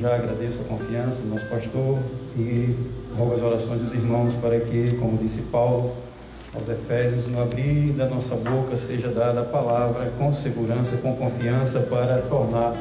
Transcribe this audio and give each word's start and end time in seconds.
já 0.00 0.14
agradeço 0.14 0.62
a 0.62 0.64
confiança 0.64 1.20
do 1.22 1.28
nosso 1.28 1.46
pastor 1.46 1.98
e 2.36 2.76
rogo 3.18 3.34
as 3.34 3.42
orações 3.42 3.80
dos 3.82 3.92
irmãos 3.92 4.34
para 4.34 4.60
que, 4.60 4.94
como 4.96 5.18
disse 5.18 5.42
Paulo 5.42 5.96
aos 6.54 6.68
Efésios, 6.68 7.26
no 7.26 7.42
abrir 7.42 7.92
da 7.92 8.06
nossa 8.06 8.36
boca 8.36 8.76
seja 8.76 9.08
dada 9.08 9.40
a 9.40 9.44
palavra 9.44 10.12
com 10.16 10.32
segurança, 10.32 10.96
com 10.98 11.16
confiança, 11.16 11.80
para 11.80 12.22
tornar 12.22 12.76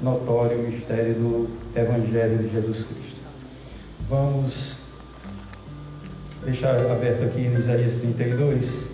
notório 0.00 0.58
o 0.58 0.62
mistério 0.62 1.14
do 1.14 1.48
Evangelho 1.74 2.38
de 2.38 2.52
Jesus 2.52 2.84
Cristo. 2.84 3.20
Vamos 4.08 4.78
deixar 6.44 6.76
aberto 6.90 7.24
aqui 7.24 7.40
em 7.40 7.54
Isaías 7.54 7.96
32. 7.96 8.88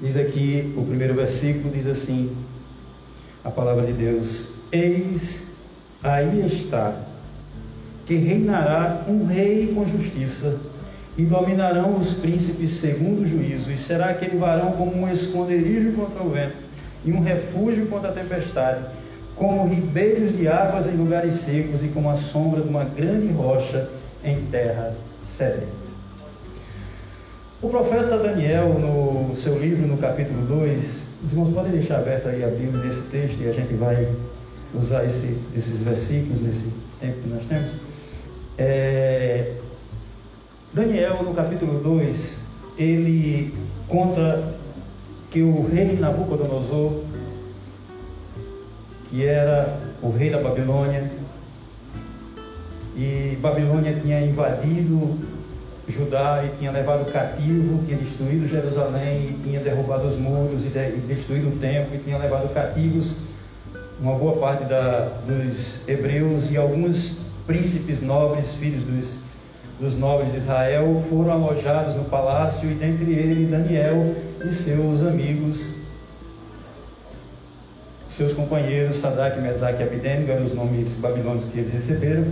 Diz 0.00 0.16
aqui, 0.16 0.72
o 0.76 0.84
primeiro 0.84 1.14
versículo 1.14 1.72
diz 1.72 1.86
assim: 1.86 2.36
a 3.44 3.50
palavra 3.50 3.86
de 3.86 3.92
Deus: 3.92 4.48
Eis 4.70 5.51
aí 6.02 6.44
está, 6.46 6.94
que 8.04 8.16
reinará 8.16 9.04
um 9.08 9.26
rei 9.26 9.72
com 9.74 9.86
justiça, 9.86 10.58
e 11.16 11.24
dominarão 11.24 11.98
os 11.98 12.14
príncipes 12.14 12.72
segundo 12.72 13.22
o 13.22 13.28
juízo, 13.28 13.70
e 13.70 13.76
será 13.76 14.06
aquele 14.10 14.38
varão 14.38 14.72
como 14.72 14.96
um 14.96 15.10
esconderijo 15.10 15.92
contra 15.92 16.22
o 16.22 16.30
vento, 16.30 16.56
e 17.04 17.12
um 17.12 17.20
refúgio 17.20 17.86
contra 17.86 18.08
a 18.08 18.12
tempestade, 18.12 18.84
como 19.36 19.68
ribeiros 19.68 20.36
de 20.36 20.48
águas 20.48 20.86
em 20.86 20.96
lugares 20.96 21.34
secos, 21.34 21.84
e 21.84 21.88
como 21.88 22.10
a 22.10 22.16
sombra 22.16 22.62
de 22.62 22.68
uma 22.68 22.84
grande 22.84 23.28
rocha 23.32 23.88
em 24.24 24.46
terra 24.46 24.94
sedenta. 25.24 25.82
O 27.60 27.68
profeta 27.68 28.18
Daniel, 28.18 28.76
no 28.78 29.36
seu 29.36 29.58
livro, 29.58 29.86
no 29.86 29.96
capítulo 29.96 30.44
2, 30.46 31.06
os 31.24 31.32
irmãos 31.32 31.54
podem 31.54 31.70
deixar 31.70 31.98
aberto 31.98 32.28
aí 32.28 32.42
a 32.42 32.48
Bíblia 32.48 32.82
nesse 32.84 33.02
texto 33.02 33.40
e 33.40 33.48
a 33.48 33.52
gente 33.52 33.74
vai 33.74 34.08
usar 34.74 35.04
esse, 35.04 35.38
esses 35.56 35.80
versículos 35.82 36.42
nesse 36.42 36.72
tempo 37.00 37.20
que 37.22 37.28
nós 37.28 37.46
temos. 37.46 37.72
É, 38.56 39.54
Daniel, 40.72 41.22
no 41.22 41.34
capítulo 41.34 41.80
2, 41.80 42.40
ele 42.78 43.54
conta 43.88 44.54
que 45.30 45.42
o 45.42 45.66
rei 45.66 45.96
Nabucodonosor, 45.96 47.02
que 49.10 49.26
era 49.26 49.78
o 50.02 50.10
rei 50.10 50.30
da 50.30 50.40
Babilônia, 50.40 51.10
e 52.96 53.38
Babilônia 53.40 53.98
tinha 54.00 54.20
invadido 54.20 55.18
Judá 55.88 56.44
e 56.44 56.56
tinha 56.56 56.70
levado 56.70 57.10
cativo, 57.10 57.84
tinha 57.84 57.98
destruído 57.98 58.46
Jerusalém 58.46 59.26
e 59.30 59.40
tinha 59.42 59.60
derrubado 59.60 60.06
os 60.06 60.16
muros 60.16 60.64
e, 60.64 60.68
de, 60.68 60.78
e 60.78 61.04
destruído 61.08 61.48
o 61.48 61.58
templo 61.58 61.94
e 61.94 61.98
tinha 61.98 62.18
levado 62.18 62.52
cativos 62.54 63.18
uma 64.00 64.14
boa 64.14 64.36
parte 64.36 64.64
da, 64.64 65.20
dos 65.26 65.88
hebreus 65.88 66.50
e 66.50 66.56
alguns 66.56 67.20
príncipes 67.46 68.02
nobres, 68.02 68.54
filhos 68.54 68.84
dos, 68.84 69.18
dos 69.78 69.98
nobres 69.98 70.32
de 70.32 70.38
Israel, 70.38 71.02
foram 71.08 71.32
alojados 71.32 71.94
no 71.96 72.04
palácio 72.04 72.70
e 72.70 72.74
dentre 72.74 73.12
eles 73.12 73.50
Daniel 73.50 74.14
e 74.44 74.52
seus 74.52 75.06
amigos, 75.06 75.76
seus 78.10 78.32
companheiros, 78.32 78.98
Sadraque, 78.98 79.40
Mesaque 79.40 79.82
e 79.82 79.86
Abidênigo, 79.86 80.32
eram 80.32 80.46
os 80.46 80.54
nomes 80.54 80.94
babilônicos 80.96 81.50
que 81.50 81.60
eles 81.60 81.72
receberam. 81.72 82.26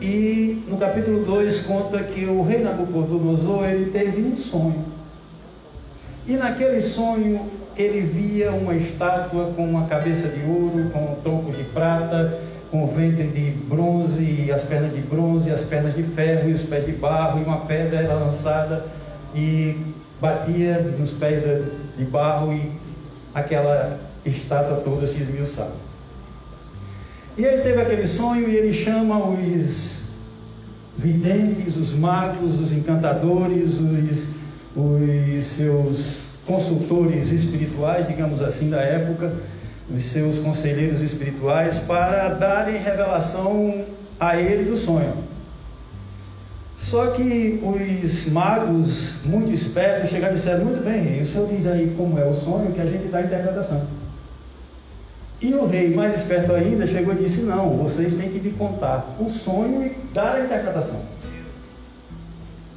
E 0.00 0.64
no 0.68 0.78
capítulo 0.78 1.24
2 1.24 1.62
conta 1.62 2.02
que 2.02 2.24
o 2.24 2.42
rei 2.42 2.60
Nabucodonosor 2.60 3.64
ele 3.66 3.90
teve 3.90 4.20
um 4.20 4.36
sonho. 4.36 4.91
E 6.26 6.36
naquele 6.36 6.80
sonho 6.80 7.50
ele 7.76 8.00
via 8.00 8.52
uma 8.52 8.74
estátua 8.74 9.52
com 9.56 9.64
uma 9.64 9.86
cabeça 9.86 10.28
de 10.28 10.44
ouro, 10.44 10.90
com 10.90 11.16
troncos 11.22 11.56
de 11.56 11.64
prata, 11.64 12.38
com 12.70 12.84
o 12.84 12.86
ventre 12.86 13.26
de 13.26 13.50
bronze, 13.50 14.50
as 14.52 14.62
pernas 14.62 14.94
de 14.94 15.00
bronze, 15.00 15.50
as 15.50 15.62
pernas 15.62 15.94
de 15.94 16.02
ferro 16.02 16.48
e 16.48 16.52
os 16.52 16.62
pés 16.62 16.86
de 16.86 16.92
barro, 16.92 17.40
e 17.40 17.44
uma 17.44 17.60
pedra 17.66 18.00
era 18.00 18.14
lançada 18.14 18.86
e 19.34 19.76
batia 20.20 20.80
nos 20.98 21.10
pés 21.10 21.42
de 21.96 22.04
barro 22.04 22.52
e 22.52 22.70
aquela 23.34 23.98
estátua 24.24 24.76
toda 24.78 25.06
se 25.06 25.20
esmiuçava. 25.20 25.74
E 27.36 27.44
ele 27.44 27.62
teve 27.62 27.80
aquele 27.80 28.06
sonho 28.06 28.48
e 28.48 28.56
ele 28.56 28.72
chama 28.72 29.18
os 29.18 30.12
videntes, 30.96 31.76
os 31.76 31.94
magos, 31.94 32.60
os 32.60 32.72
encantadores, 32.72 33.80
os, 33.80 34.34
os 34.76 35.44
seus 35.46 36.20
consultores 36.46 37.30
espirituais, 37.30 38.08
digamos 38.08 38.42
assim, 38.42 38.70
da 38.70 38.80
época, 38.80 39.32
os 39.94 40.04
seus 40.04 40.38
conselheiros 40.38 41.00
espirituais, 41.00 41.80
para 41.80 42.28
darem 42.30 42.78
revelação 42.78 43.84
a 44.18 44.36
ele 44.36 44.70
do 44.70 44.76
sonho. 44.76 45.12
Só 46.76 47.08
que 47.08 47.62
os 47.62 48.28
magos, 48.30 49.20
muito 49.24 49.52
espertos, 49.52 50.10
chegaram 50.10 50.34
e 50.34 50.36
disseram: 50.36 50.64
Muito 50.64 50.82
bem, 50.82 51.00
rei, 51.00 51.22
o 51.22 51.26
senhor 51.26 51.48
diz 51.48 51.66
aí 51.66 51.94
como 51.96 52.18
é 52.18 52.26
o 52.26 52.34
sonho 52.34 52.72
que 52.72 52.80
a 52.80 52.86
gente 52.86 53.06
dá 53.08 53.18
a 53.18 53.22
interpretação. 53.22 53.86
E 55.40 55.52
o 55.54 55.66
rei, 55.66 55.94
mais 55.94 56.14
esperto 56.14 56.52
ainda, 56.52 56.86
chegou 56.86 57.14
e 57.14 57.18
disse: 57.18 57.42
Não, 57.42 57.76
vocês 57.78 58.16
têm 58.16 58.30
que 58.30 58.40
me 58.40 58.52
contar 58.52 59.16
o 59.20 59.28
sonho 59.28 59.84
e 59.84 59.96
dar 60.12 60.36
a 60.36 60.44
interpretação. 60.44 61.11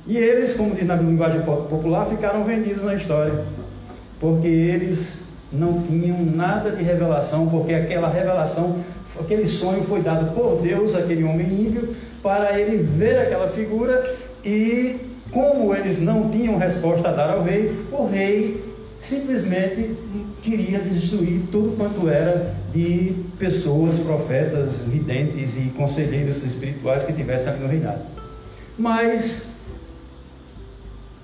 E 0.07 0.17
eles, 0.17 0.53
como 0.53 0.75
diz 0.75 0.85
na 0.85 0.95
linguagem 0.95 1.41
popular, 1.41 2.07
ficaram 2.07 2.43
vendidos 2.43 2.83
na 2.83 2.95
história, 2.95 3.43
porque 4.19 4.47
eles 4.47 5.23
não 5.51 5.81
tinham 5.81 6.23
nada 6.23 6.71
de 6.71 6.83
revelação, 6.83 7.49
porque 7.49 7.73
aquela 7.73 8.09
revelação, 8.09 8.83
aquele 9.19 9.47
sonho 9.47 9.83
foi 9.85 10.01
dado 10.01 10.33
por 10.35 10.61
Deus, 10.61 10.95
aquele 10.95 11.23
homem 11.23 11.47
ímpio, 11.47 11.95
para 12.21 12.59
ele 12.59 12.77
ver 12.83 13.19
aquela 13.19 13.47
figura 13.49 14.15
e, 14.43 14.97
como 15.31 15.73
eles 15.73 16.01
não 16.01 16.29
tinham 16.29 16.57
resposta 16.57 17.09
a 17.09 17.11
dar 17.11 17.31
ao 17.31 17.43
rei, 17.43 17.75
o 17.91 18.05
rei 18.05 18.63
simplesmente 18.99 19.95
queria 20.41 20.79
destruir 20.79 21.41
tudo 21.51 21.75
quanto 21.77 22.07
era 22.07 22.55
de 22.73 23.15
pessoas, 23.39 23.99
profetas, 23.99 24.83
videntes 24.83 25.57
e 25.57 25.69
conselheiros 25.75 26.43
espirituais 26.43 27.03
que 27.03 27.13
tivessem 27.13 27.49
ali 27.49 27.61
no 27.61 27.67
reinado. 27.67 28.01
Mas 28.77 29.47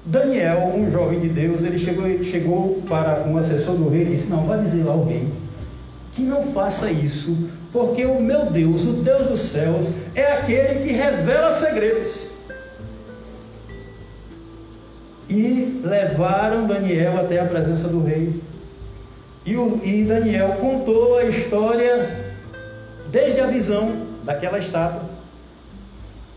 Daniel, 0.06 0.74
um 0.76 0.92
jovem 0.92 1.20
de 1.20 1.30
Deus, 1.30 1.62
ele 1.62 1.78
chegou, 1.78 2.24
chegou 2.24 2.82
para 2.88 3.24
um 3.28 3.38
assessor 3.38 3.76
do 3.76 3.90
rei 3.90 4.02
e 4.04 4.16
disse: 4.16 4.30
Não, 4.30 4.46
vá 4.46 4.58
dizer 4.58 4.84
lá 4.84 4.94
ao 4.94 5.06
rei 5.06 5.28
que 6.14 6.24
não 6.24 6.52
faça 6.52 6.92
isso, 6.92 7.50
porque 7.72 8.06
o 8.06 8.22
meu 8.22 8.48
Deus, 8.48 8.86
o 8.86 8.94
Deus 8.94 9.28
dos 9.28 9.42
céus, 9.42 9.94
é 10.14 10.34
aquele 10.34 10.88
que 10.88 10.94
revela 10.94 11.54
segredos 11.58 12.32
e 15.30 15.82
levaram 15.84 16.68
Daniel 16.68 17.20
até 17.22 17.40
a 17.40 17.46
presença 17.46 17.88
do 17.88 18.04
rei. 18.04 18.42
E, 19.46 19.56
o, 19.56 19.80
e 19.84 20.04
Daniel 20.04 20.58
contou 20.60 21.18
a 21.18 21.24
história 21.24 22.34
desde 23.10 23.40
a 23.40 23.48
visão 23.48 24.08
daquela 24.24 24.60
estátua 24.60 25.10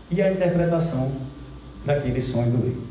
e 0.09 0.21
a 0.21 0.31
interpretação 0.31 1.11
daquele 1.85 2.21
sonho 2.21 2.51
do 2.51 2.63
rei. 2.63 2.84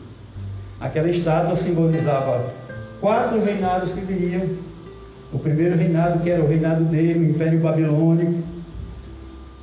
Aquela 0.81 1.09
estátua 1.09 1.57
simbolizava 1.57 2.53
quatro 3.01 3.43
reinados 3.43 3.93
que 3.93 4.01
viriam. 4.01 4.49
O 5.33 5.39
primeiro 5.39 5.77
reinado, 5.77 6.21
que 6.21 6.31
era 6.31 6.43
o 6.43 6.47
reinado 6.47 6.85
dele, 6.85 7.27
o 7.27 7.31
Império 7.31 7.61
Babilônico, 7.61 8.43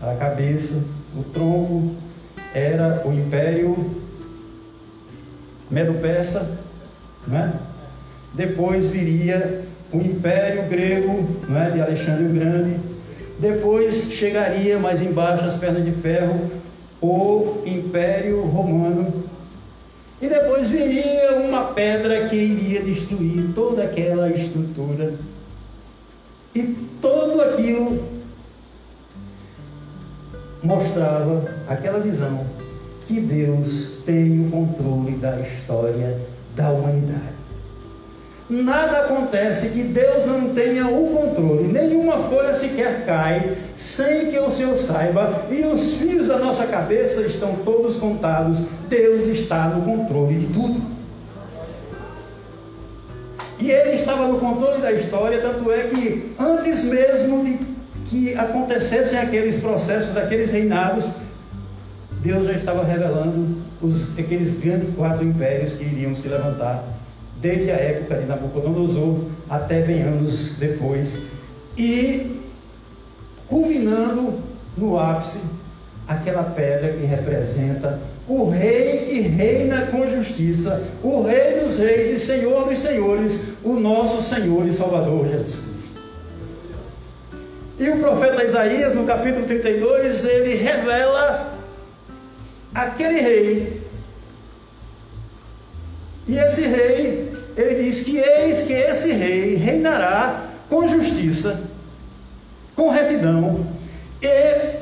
a 0.02 0.16
cabeça, 0.16 0.84
o 1.18 1.24
tronco 1.24 1.96
era 2.54 3.02
o 3.06 3.14
Império 3.14 3.92
Medo-Persa, 5.70 6.60
né? 7.26 7.54
depois 8.34 8.88
viria 8.88 9.62
o 9.94 9.98
Império 9.98 10.64
Grego 10.70 11.28
né, 11.48 11.70
de 11.72 11.82
Alexandre 11.82 12.26
o 12.26 12.34
Grande, 12.34 12.78
depois 13.40 14.12
chegaria 14.12 14.78
mais 14.80 15.02
embaixo 15.02 15.46
as 15.46 15.56
pernas 15.56 15.84
de 15.86 15.92
ferro 15.92 16.50
o 17.02 17.64
Império 17.66 18.42
Romano, 18.42 19.21
e 20.22 20.30
depois 20.30 20.70
viria 20.70 21.36
uma 21.38 21.66
pedra 21.74 22.30
que 22.30 22.36
iria 22.36 22.82
destruir 22.82 23.52
toda 23.56 23.84
aquela 23.84 24.30
estrutura. 24.30 25.16
E 26.54 26.62
tudo 27.02 27.42
aquilo 27.42 28.08
mostrava 30.62 31.44
aquela 31.68 32.00
visão 32.00 32.46
que 33.08 33.20
Deus 33.20 33.98
tem 34.06 34.46
o 34.46 34.52
controle 34.52 35.14
da 35.14 35.40
história 35.40 36.22
da 36.56 36.70
humanidade. 36.70 37.41
Nada 38.52 39.06
acontece 39.06 39.70
que 39.70 39.82
Deus 39.82 40.26
não 40.26 40.50
tenha 40.54 40.86
o 40.86 41.16
controle, 41.16 41.72
nenhuma 41.72 42.18
folha 42.24 42.54
sequer 42.54 43.06
cai 43.06 43.56
sem 43.78 44.30
que 44.30 44.38
o 44.38 44.50
Senhor 44.50 44.76
saiba, 44.76 45.46
e 45.50 45.62
os 45.62 45.94
fios 45.94 46.28
da 46.28 46.38
nossa 46.38 46.68
cabeça 46.68 47.22
estão 47.22 47.56
todos 47.64 47.96
contados. 47.96 48.60
Deus 48.90 49.26
está 49.28 49.70
no 49.70 49.84
controle 49.84 50.36
de 50.36 50.48
tudo. 50.48 50.82
E 53.58 53.72
ele 53.72 53.96
estava 53.96 54.28
no 54.28 54.38
controle 54.38 54.82
da 54.82 54.92
história, 54.92 55.40
tanto 55.40 55.72
é 55.72 55.84
que 55.84 56.36
antes 56.38 56.84
mesmo 56.84 57.46
de 57.46 57.58
que 58.08 58.36
acontecessem 58.36 59.18
aqueles 59.18 59.62
processos, 59.62 60.18
aqueles 60.18 60.52
reinados, 60.52 61.14
Deus 62.22 62.48
já 62.48 62.54
estava 62.54 62.84
revelando 62.84 63.62
os, 63.82 64.12
aqueles 64.20 64.60
grandes 64.60 64.94
quatro 64.94 65.24
impérios 65.24 65.76
que 65.76 65.86
iriam 65.86 66.14
se 66.18 66.28
levantar, 66.28 66.84
desde 67.42 67.72
a 67.72 67.76
época 67.76 68.20
de 68.20 68.26
Nabucodonosor 68.26 69.26
até 69.50 69.82
bem 69.82 70.02
anos 70.02 70.58
depois, 70.58 71.24
e 71.78 72.40
culminando 73.48 74.40
no 74.78 74.98
ápice 74.98 75.40
aquela 76.08 76.44
pedra 76.44 76.94
que 76.94 77.06
representa 77.06 78.00
o 78.28 78.50
rei 78.50 79.06
que 79.06 79.22
reina 79.22 79.88
com 79.88 80.08
justiça, 80.08 80.84
o 81.04 81.24
rei 81.24 81.60
dos 81.60 81.80
reis 81.80 82.22
e 82.22 82.26
senhor 82.26 82.70
dos 82.70 82.80
senhores, 82.80 83.54
o 83.64 83.74
nosso 83.74 84.22
Senhor 84.22 84.66
e 84.68 84.72
Salvador 84.72 85.28
Jesus 85.28 85.56
Cristo. 85.56 85.72
E 87.80 87.90
o 87.90 88.00
profeta 88.00 88.44
Isaías, 88.44 88.94
no 88.94 89.06
capítulo 89.06 89.46
32, 89.46 90.24
ele 90.24 90.56
revela 90.56 91.58
aquele 92.74 93.20
rei. 93.20 93.82
E 96.28 96.38
esse 96.38 96.62
rei, 96.68 97.31
ele 97.62 97.84
diz 97.84 98.02
que 98.02 98.18
eis 98.18 98.64
que 98.64 98.74
esse 98.74 99.12
rei 99.12 99.56
reinará 99.56 100.46
com 100.70 100.88
justiça, 100.88 101.62
com 102.76 102.90
retidão, 102.90 103.68
e 104.22 104.82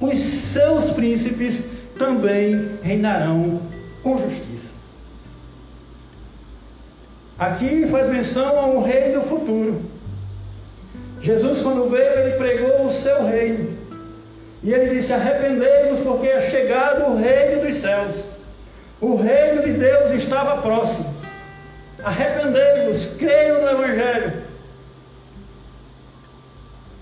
os 0.00 0.18
seus 0.18 0.90
príncipes 0.92 1.64
também 1.98 2.78
reinarão 2.82 3.62
com 4.02 4.18
justiça. 4.18 4.74
Aqui 7.38 7.86
faz 7.88 8.08
menção 8.08 8.58
a 8.58 8.66
um 8.66 8.82
rei 8.82 9.12
do 9.12 9.22
futuro. 9.22 9.82
Jesus, 11.20 11.62
quando 11.62 11.90
veio, 11.90 12.18
ele 12.18 12.36
pregou 12.36 12.84
o 12.84 12.90
seu 12.90 13.26
reino. 13.26 13.76
E 14.62 14.72
ele 14.72 14.94
disse: 14.94 15.12
Arrependei-vos, 15.12 16.00
porque 16.00 16.26
é 16.26 16.50
chegado 16.50 17.10
o 17.10 17.16
reino 17.16 17.62
dos 17.62 17.76
céus. 17.76 18.14
O 19.00 19.16
reino 19.16 19.62
de 19.62 19.72
Deus 19.72 20.12
estava 20.12 20.62
próximo. 20.62 21.13
Arrependei-vos, 22.04 23.14
creiam 23.16 23.62
no 23.62 23.68
Evangelho. 23.70 24.44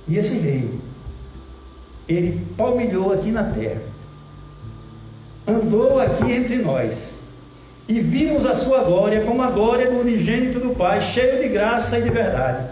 E 0.08 0.18
esse 0.18 0.38
rei, 0.38 0.78
ele 2.08 2.46
palmilhou 2.56 3.12
aqui 3.12 3.30
na 3.30 3.44
terra 3.44 3.92
andou 5.46 6.00
aqui 6.00 6.32
entre 6.32 6.56
nós, 6.56 7.18
e 7.88 8.00
vimos 8.00 8.46
a 8.46 8.54
sua 8.54 8.84
glória 8.84 9.22
como 9.22 9.42
a 9.42 9.50
glória 9.50 9.90
do 9.90 10.00
unigênito 10.00 10.60
do 10.60 10.74
Pai, 10.74 11.00
cheio 11.02 11.42
de 11.42 11.48
graça 11.48 11.98
e 11.98 12.02
de 12.02 12.10
verdade. 12.10 12.68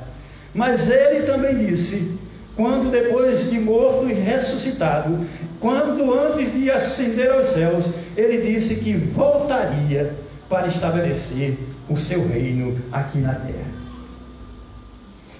Mas 0.54 0.88
ele 0.88 1.24
também 1.24 1.58
disse: 1.58 2.16
quando 2.56 2.90
depois 2.90 3.50
de 3.50 3.58
morto 3.58 4.08
e 4.08 4.12
ressuscitado, 4.12 5.26
quando 5.58 6.12
antes 6.14 6.52
de 6.52 6.70
ascender 6.70 7.30
aos 7.30 7.48
céus, 7.48 7.92
ele 8.16 8.52
disse 8.52 8.76
que 8.76 8.94
voltaria 8.94 10.14
para 10.50 10.66
estabelecer 10.66 11.56
o 11.88 11.96
seu 11.96 12.26
reino 12.26 12.76
aqui 12.90 13.18
na 13.18 13.34
terra. 13.34 13.70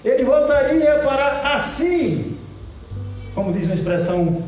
Ele 0.03 0.23
voltaria 0.23 0.99
para 0.99 1.53
assim, 1.53 2.37
como 3.35 3.51
diz 3.51 3.65
uma 3.65 3.75
expressão 3.75 4.43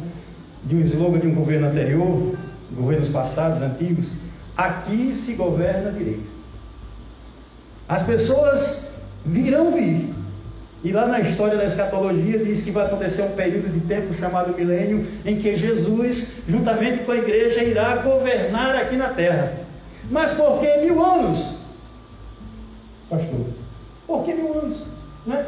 de 0.64 0.76
um 0.76 0.80
slogan 0.80 1.20
de 1.20 1.28
um 1.28 1.36
governo 1.36 1.68
anterior, 1.68 2.36
governos 2.72 3.10
passados, 3.10 3.62
antigos, 3.62 4.14
aqui 4.56 5.14
se 5.14 5.34
governa 5.34 5.92
direito. 5.92 6.32
As 7.88 8.04
pessoas 8.04 8.90
virão 9.26 9.72
vir. 9.74 10.14
E 10.82 10.92
lá 10.92 11.08
na 11.08 11.20
história 11.20 11.58
da 11.58 11.66
escatologia 11.66 12.40
diz 12.40 12.64
que 12.64 12.72
vai 12.72 12.86
acontecer 12.86 13.22
um 13.22 13.32
período 13.32 13.72
de 13.72 13.82
tempo 13.82 14.14
chamado 14.14 14.56
milênio, 14.56 15.06
em 15.26 15.40
que 15.40 15.56
Jesus, 15.56 16.36
juntamente 16.48 17.04
com 17.04 17.12
a 17.12 17.18
igreja, 17.18 17.64
irá 17.64 17.98
governar 17.98 18.76
aqui 18.76 18.96
na 18.96 19.10
terra. 19.10 19.63
Mas 20.10 20.34
por 20.34 20.60
que 20.60 20.78
mil 20.78 21.04
anos? 21.04 21.58
Pastor, 23.10 23.46
por 24.08 24.24
que 24.24 24.34
mil 24.34 24.54
anos? 24.54 24.86
Né? 25.26 25.46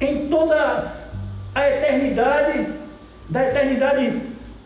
Em 0.00 0.28
toda 0.28 0.92
a 1.54 1.70
eternidade, 1.70 2.66
da 3.28 3.48
eternidade 3.48 4.22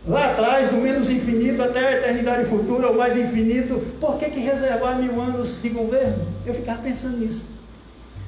lá 0.07 0.33
atrás, 0.33 0.69
do 0.69 0.77
menos 0.77 1.09
infinito 1.09 1.63
até 1.63 1.87
a 1.87 1.93
eternidade 1.99 2.45
futura, 2.45 2.89
ou 2.89 2.95
mais 2.95 3.17
infinito, 3.17 3.81
por 4.01 4.19
que, 4.19 4.31
que 4.31 4.41
reservar 4.41 4.99
mil 4.99 5.21
anos 5.21 5.63
de 5.63 5.71
governo? 5.71 6.27
Eu 6.45 6.55
ficava 6.55 6.83
pensando 6.83 7.19
nisso. 7.19 7.45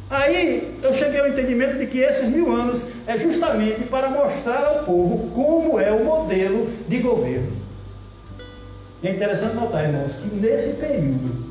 Aí 0.08 0.78
eu 0.82 0.94
cheguei 0.94 1.20
ao 1.20 1.28
entendimento 1.28 1.78
de 1.78 1.86
que 1.86 1.98
esses 1.98 2.28
mil 2.28 2.50
anos 2.52 2.88
é 3.06 3.18
justamente 3.18 3.84
para 3.84 4.08
mostrar 4.08 4.64
ao 4.64 4.84
povo 4.84 5.30
como 5.34 5.80
é 5.80 5.90
o 5.90 6.04
modelo 6.04 6.70
de 6.88 6.98
governo. 6.98 7.65
É 9.02 9.10
interessante 9.10 9.54
notar, 9.54 9.84
irmãos, 9.84 10.16
que 10.16 10.34
nesse 10.34 10.74
período 10.74 11.46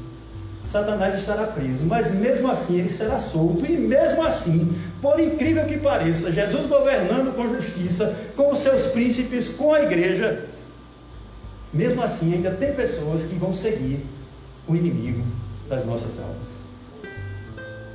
Satanás 0.68 1.16
estará 1.16 1.48
preso, 1.48 1.86
mas 1.86 2.14
mesmo 2.16 2.50
assim 2.50 2.80
ele 2.80 2.90
será 2.90 3.20
solto, 3.20 3.66
e 3.66 3.78
mesmo 3.78 4.24
assim, 4.24 4.76
por 5.02 5.20
incrível 5.20 5.66
que 5.66 5.78
pareça, 5.78 6.32
Jesus 6.32 6.66
governando 6.66 7.36
com 7.36 7.48
justiça, 7.48 8.16
com 8.36 8.52
os 8.52 8.60
seus 8.60 8.88
príncipes, 8.88 9.50
com 9.50 9.74
a 9.74 9.84
igreja, 9.84 10.46
mesmo 11.72 12.02
assim 12.02 12.34
ainda 12.34 12.52
tem 12.52 12.74
pessoas 12.74 13.24
que 13.24 13.36
vão 13.36 13.54
seguir 13.54 14.04
o 14.68 14.76
inimigo 14.76 15.24
das 15.70 15.86
nossas 15.86 16.20
almas, 16.20 16.50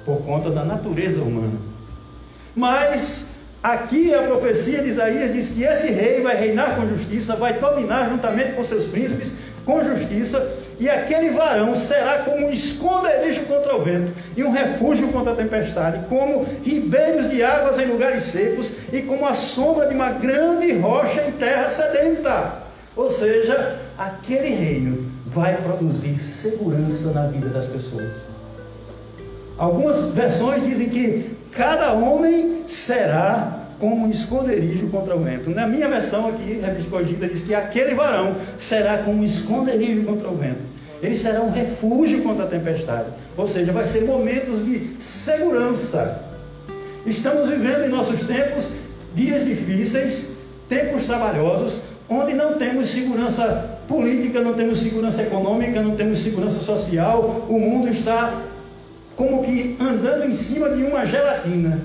por 0.04 0.18
conta 0.22 0.50
da 0.50 0.64
natureza 0.64 1.20
humana. 1.22 1.58
Mas 2.54 3.30
aqui 3.62 4.14
a 4.14 4.22
profecia 4.22 4.82
de 4.82 4.88
Isaías 4.88 5.32
diz 5.32 5.50
que 5.52 5.62
esse 5.62 5.90
rei 5.90 6.20
vai 6.20 6.36
reinar 6.36 6.76
com 6.76 6.88
justiça, 6.88 7.36
vai 7.36 7.54
dominar 7.54 8.08
juntamente 8.08 8.52
com 8.52 8.64
seus 8.64 8.86
príncipes 8.86 9.36
com 9.64 9.84
justiça, 9.84 10.58
e 10.78 10.88
aquele 10.88 11.30
varão 11.30 11.76
será 11.76 12.20
como 12.20 12.46
um 12.46 12.50
esconderijo 12.50 13.42
contra 13.44 13.76
o 13.76 13.82
vento 13.82 14.12
e 14.36 14.42
um 14.42 14.50
refúgio 14.50 15.08
contra 15.08 15.32
a 15.32 15.36
tempestade, 15.36 16.06
como 16.08 16.46
ribeiros 16.64 17.30
de 17.30 17.42
águas 17.42 17.78
em 17.78 17.86
lugares 17.86 18.24
secos 18.24 18.76
e 18.92 19.02
como 19.02 19.26
a 19.26 19.34
sombra 19.34 19.86
de 19.86 19.94
uma 19.94 20.12
grande 20.12 20.72
rocha 20.72 21.22
em 21.28 21.32
terra 21.32 21.68
sedenta. 21.68 22.62
Ou 22.96 23.10
seja, 23.10 23.78
aquele 23.98 24.48
reino 24.48 25.10
vai 25.26 25.56
produzir 25.58 26.20
segurança 26.20 27.12
na 27.12 27.26
vida 27.26 27.48
das 27.50 27.66
pessoas. 27.66 28.12
Algumas 29.58 30.12
versões 30.12 30.64
dizem 30.64 30.88
que 30.88 31.36
cada 31.52 31.92
homem 31.92 32.64
será 32.66 33.66
como 33.78 34.06
um 34.06 34.10
esconderijo 34.10 34.88
contra 34.88 35.16
o 35.16 35.20
vento. 35.20 35.50
Na 35.50 35.66
minha 35.66 35.88
versão 35.88 36.28
aqui, 36.28 36.60
revista 36.62 36.90
corrigida, 36.90 37.26
diz 37.26 37.42
que 37.42 37.54
aquele 37.54 37.94
varão 37.94 38.36
será 38.58 38.98
como 38.98 39.20
um 39.20 39.24
esconderijo 39.24 40.04
contra 40.04 40.28
o 40.28 40.36
vento. 40.36 40.62
Ele 41.02 41.16
será 41.16 41.40
um 41.40 41.50
refúgio 41.50 42.22
contra 42.22 42.44
a 42.44 42.46
tempestade. 42.46 43.06
Ou 43.36 43.46
seja, 43.48 43.72
vai 43.72 43.84
ser 43.84 44.04
momentos 44.04 44.64
de 44.66 44.96
segurança. 45.00 46.22
Estamos 47.06 47.48
vivendo 47.48 47.86
em 47.86 47.88
nossos 47.88 48.20
tempos 48.26 48.72
dias 49.14 49.46
difíceis, 49.46 50.32
tempos 50.68 51.06
trabalhosos, 51.06 51.82
onde 52.08 52.34
não 52.34 52.54
temos 52.54 52.90
segurança 52.90 53.78
política, 53.88 54.40
não 54.42 54.52
temos 54.52 54.80
segurança 54.80 55.22
econômica, 55.22 55.80
não 55.80 55.96
temos 55.96 56.18
segurança 56.18 56.60
social. 56.60 57.46
O 57.48 57.58
mundo 57.58 57.88
está 57.88 58.42
como 59.16 59.42
que 59.42 59.76
andando 59.80 60.24
em 60.24 60.32
cima 60.32 60.70
de 60.70 60.82
uma 60.82 61.06
gelatina. 61.06 61.80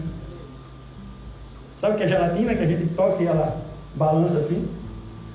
Sabe 1.77 1.95
o 1.95 1.97
que 1.97 2.03
é 2.03 2.07
gelatina? 2.07 2.55
Que 2.55 2.63
a 2.63 2.67
gente 2.67 2.85
toca 2.95 3.21
e 3.21 3.27
ela 3.27 3.57
balança 3.95 4.39
assim? 4.39 4.67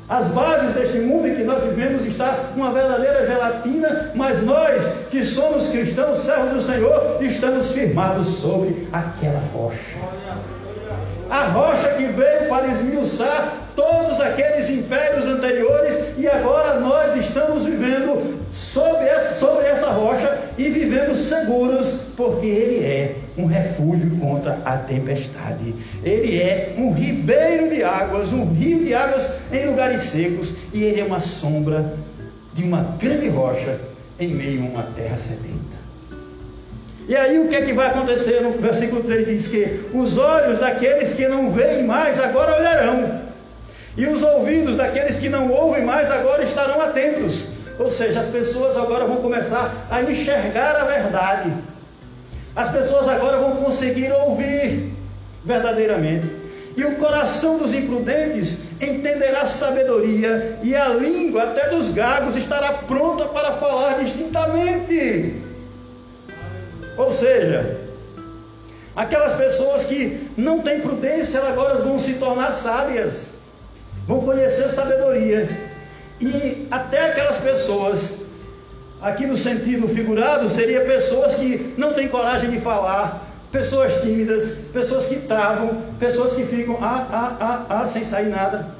As 0.08 0.28
bases 0.32 0.74
deste 0.74 0.98
mundo 0.98 1.28
em 1.28 1.36
que 1.36 1.44
nós 1.44 1.62
vivemos 1.62 2.04
está 2.04 2.50
uma 2.56 2.72
verdadeira 2.72 3.24
gelatina, 3.26 4.10
mas 4.16 4.42
nós 4.42 5.06
que 5.08 5.24
somos 5.24 5.68
cristãos, 5.70 6.18
servos 6.18 6.50
do 6.50 6.60
Senhor, 6.60 7.18
estamos 7.20 7.70
firmados 7.70 8.26
sobre 8.26 8.88
aquela 8.92 9.40
rocha. 9.54 9.98
A 11.30 11.44
rocha 11.44 11.90
que 11.90 12.06
veio 12.06 12.48
para 12.48 12.66
esmiuçar 12.66 13.54
todos 13.76 14.20
aqueles 14.20 14.68
impérios 14.68 15.26
anteriores 15.26 16.04
e 16.18 16.26
agora 16.26 16.80
nós 16.80 17.14
estamos 17.14 17.64
vivendo 17.64 18.40
sobre 18.50 19.06
essa, 19.06 19.34
sobre 19.34 19.66
essa 19.66 19.90
rocha 19.90 20.38
e 20.58 20.68
vivemos 20.68 21.20
seguros 21.20 22.00
porque 22.16 22.46
Ele 22.46 22.84
é 22.84 23.14
um 23.38 23.46
refúgio 23.46 24.10
contra 24.18 24.58
a 24.64 24.78
tempestade. 24.78 25.72
Ele 26.04 26.36
é 26.36 26.74
um 26.76 26.92
ribeiro 26.92 27.70
de 27.70 27.84
águas, 27.84 28.32
um 28.32 28.52
rio 28.52 28.84
de 28.84 28.92
águas 28.92 29.30
em 29.52 29.66
lugares 29.66 30.02
secos 30.02 30.56
e 30.72 30.82
Ele 30.82 31.00
é 31.00 31.04
uma 31.04 31.20
sombra 31.20 31.94
de 32.52 32.64
uma 32.64 32.96
grande 32.98 33.28
rocha 33.28 33.78
em 34.18 34.34
meio 34.34 34.64
a 34.64 34.66
uma 34.66 34.82
terra 34.82 35.16
sedenta. 35.16 35.69
E 37.10 37.16
aí 37.16 37.40
o 37.40 37.48
que 37.48 37.56
é 37.56 37.62
que 37.62 37.72
vai 37.72 37.88
acontecer? 37.88 38.40
No 38.40 38.52
versículo 38.52 39.02
3 39.02 39.26
diz 39.26 39.48
que 39.48 39.80
os 39.92 40.16
olhos 40.16 40.60
daqueles 40.60 41.12
que 41.12 41.26
não 41.26 41.50
veem 41.50 41.82
mais 41.82 42.20
agora 42.20 42.56
olharão, 42.56 43.22
e 43.96 44.06
os 44.06 44.22
ouvidos 44.22 44.76
daqueles 44.76 45.16
que 45.16 45.28
não 45.28 45.50
ouvem 45.50 45.84
mais 45.84 46.08
agora 46.08 46.44
estarão 46.44 46.80
atentos. 46.80 47.48
Ou 47.80 47.90
seja, 47.90 48.20
as 48.20 48.28
pessoas 48.28 48.76
agora 48.76 49.06
vão 49.06 49.16
começar 49.16 49.88
a 49.90 50.00
enxergar 50.02 50.76
a 50.76 50.84
verdade. 50.84 51.52
As 52.54 52.70
pessoas 52.70 53.08
agora 53.08 53.38
vão 53.38 53.56
conseguir 53.56 54.12
ouvir 54.12 54.92
verdadeiramente. 55.44 56.30
E 56.76 56.84
o 56.84 56.94
coração 56.94 57.58
dos 57.58 57.74
imprudentes 57.74 58.66
entenderá 58.80 59.46
sabedoria, 59.46 60.60
e 60.62 60.76
a 60.76 60.86
língua 60.86 61.42
até 61.42 61.70
dos 61.70 61.90
gagos 61.92 62.36
estará 62.36 62.72
pronta 62.72 63.24
para 63.24 63.50
falar 63.54 63.98
distintamente. 63.98 65.49
Ou 67.00 67.10
seja, 67.10 67.78
aquelas 68.94 69.32
pessoas 69.32 69.86
que 69.86 70.30
não 70.36 70.60
têm 70.60 70.82
prudência, 70.82 71.40
agora 71.40 71.76
vão 71.76 71.98
se 71.98 72.14
tornar 72.14 72.52
sábias, 72.52 73.30
vão 74.06 74.20
conhecer 74.20 74.68
sabedoria. 74.68 75.48
E 76.20 76.68
até 76.70 77.10
aquelas 77.10 77.38
pessoas, 77.38 78.16
aqui 79.00 79.26
no 79.26 79.34
sentido 79.38 79.88
figurado, 79.88 80.46
seria 80.50 80.84
pessoas 80.84 81.36
que 81.36 81.72
não 81.78 81.94
têm 81.94 82.06
coragem 82.06 82.50
de 82.50 82.60
falar, 82.60 83.26
pessoas 83.50 84.02
tímidas, 84.02 84.58
pessoas 84.70 85.06
que 85.06 85.20
travam, 85.20 85.80
pessoas 85.98 86.34
que 86.34 86.44
ficam 86.44 86.76
ah, 86.82 87.08
ah, 87.10 87.36
ah, 87.40 87.80
ah, 87.80 87.86
sem 87.86 88.04
sair 88.04 88.28
nada. 88.28 88.74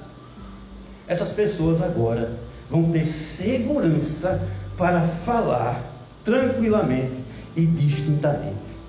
Essas 1.08 1.30
pessoas 1.30 1.80
agora 1.80 2.32
vão 2.68 2.92
ter 2.92 3.06
segurança 3.06 4.46
para 4.76 5.00
falar 5.24 5.82
tranquilamente 6.22 7.19
e 7.56 7.66
distintamente. 7.66 8.80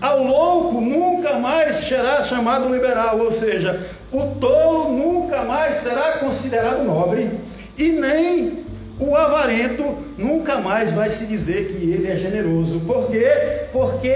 Ao 0.00 0.22
louco 0.22 0.80
nunca 0.80 1.34
mais 1.34 1.76
será 1.76 2.22
chamado 2.22 2.72
liberal, 2.72 3.18
ou 3.18 3.32
seja, 3.32 3.88
o 4.12 4.26
tolo 4.36 4.92
nunca 4.92 5.42
mais 5.42 5.76
será 5.76 6.18
considerado 6.18 6.84
nobre, 6.84 7.38
e 7.76 7.90
nem 7.90 8.64
o 9.00 9.14
avarento 9.14 9.96
nunca 10.16 10.60
mais 10.60 10.92
vai 10.92 11.08
se 11.10 11.26
dizer 11.26 11.68
que 11.68 11.90
ele 11.90 12.10
é 12.10 12.16
generoso. 12.16 12.80
Por 12.80 13.10
quê? 13.10 13.66
Porque 13.72 14.14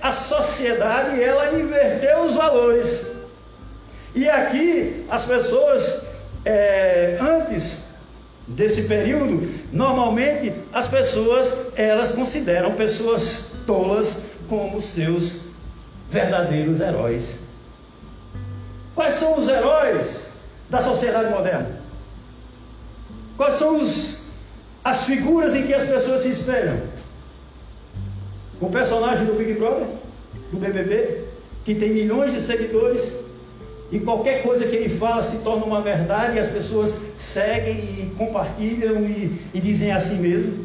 a 0.00 0.12
sociedade 0.12 1.22
ela 1.22 1.58
inverteu 1.58 2.24
os 2.24 2.34
valores. 2.34 3.06
E 4.14 4.28
aqui 4.28 5.06
as 5.10 5.24
pessoas 5.24 6.02
é, 6.44 7.18
antes 7.20 7.84
desse 8.46 8.82
período, 8.82 9.48
normalmente 9.72 10.52
as 10.72 10.88
pessoas 10.88 11.54
elas 11.76 12.12
consideram 12.12 12.74
pessoas 12.74 13.46
tolas 13.66 14.22
como 14.48 14.80
seus 14.80 15.42
verdadeiros 16.10 16.80
heróis. 16.80 17.38
Quais 18.94 19.14
são 19.14 19.38
os 19.38 19.48
heróis 19.48 20.30
da 20.68 20.80
sociedade 20.82 21.30
moderna? 21.30 21.80
Quais 23.36 23.54
são 23.54 23.76
os, 23.76 24.24
as 24.84 25.04
figuras 25.04 25.54
em 25.54 25.66
que 25.66 25.72
as 25.72 25.88
pessoas 25.88 26.22
se 26.22 26.30
espelham? 26.30 26.80
O 28.60 28.68
personagem 28.68 29.24
do 29.24 29.34
Big 29.34 29.54
Brother, 29.54 29.86
do 30.52 30.58
BBB, 30.58 31.24
que 31.64 31.74
tem 31.74 31.90
milhões 31.90 32.32
de 32.32 32.40
seguidores, 32.40 33.12
e 33.92 34.00
qualquer 34.00 34.42
coisa 34.42 34.66
que 34.66 34.74
ele 34.74 34.88
fala 34.88 35.22
se 35.22 35.36
torna 35.40 35.66
uma 35.66 35.82
verdade, 35.82 36.36
e 36.36 36.40
as 36.40 36.50
pessoas 36.50 36.98
seguem 37.18 37.76
e 37.76 38.14
compartilham 38.16 39.04
e, 39.04 39.38
e 39.52 39.60
dizem 39.60 39.92
assim 39.92 40.16
mesmo. 40.16 40.64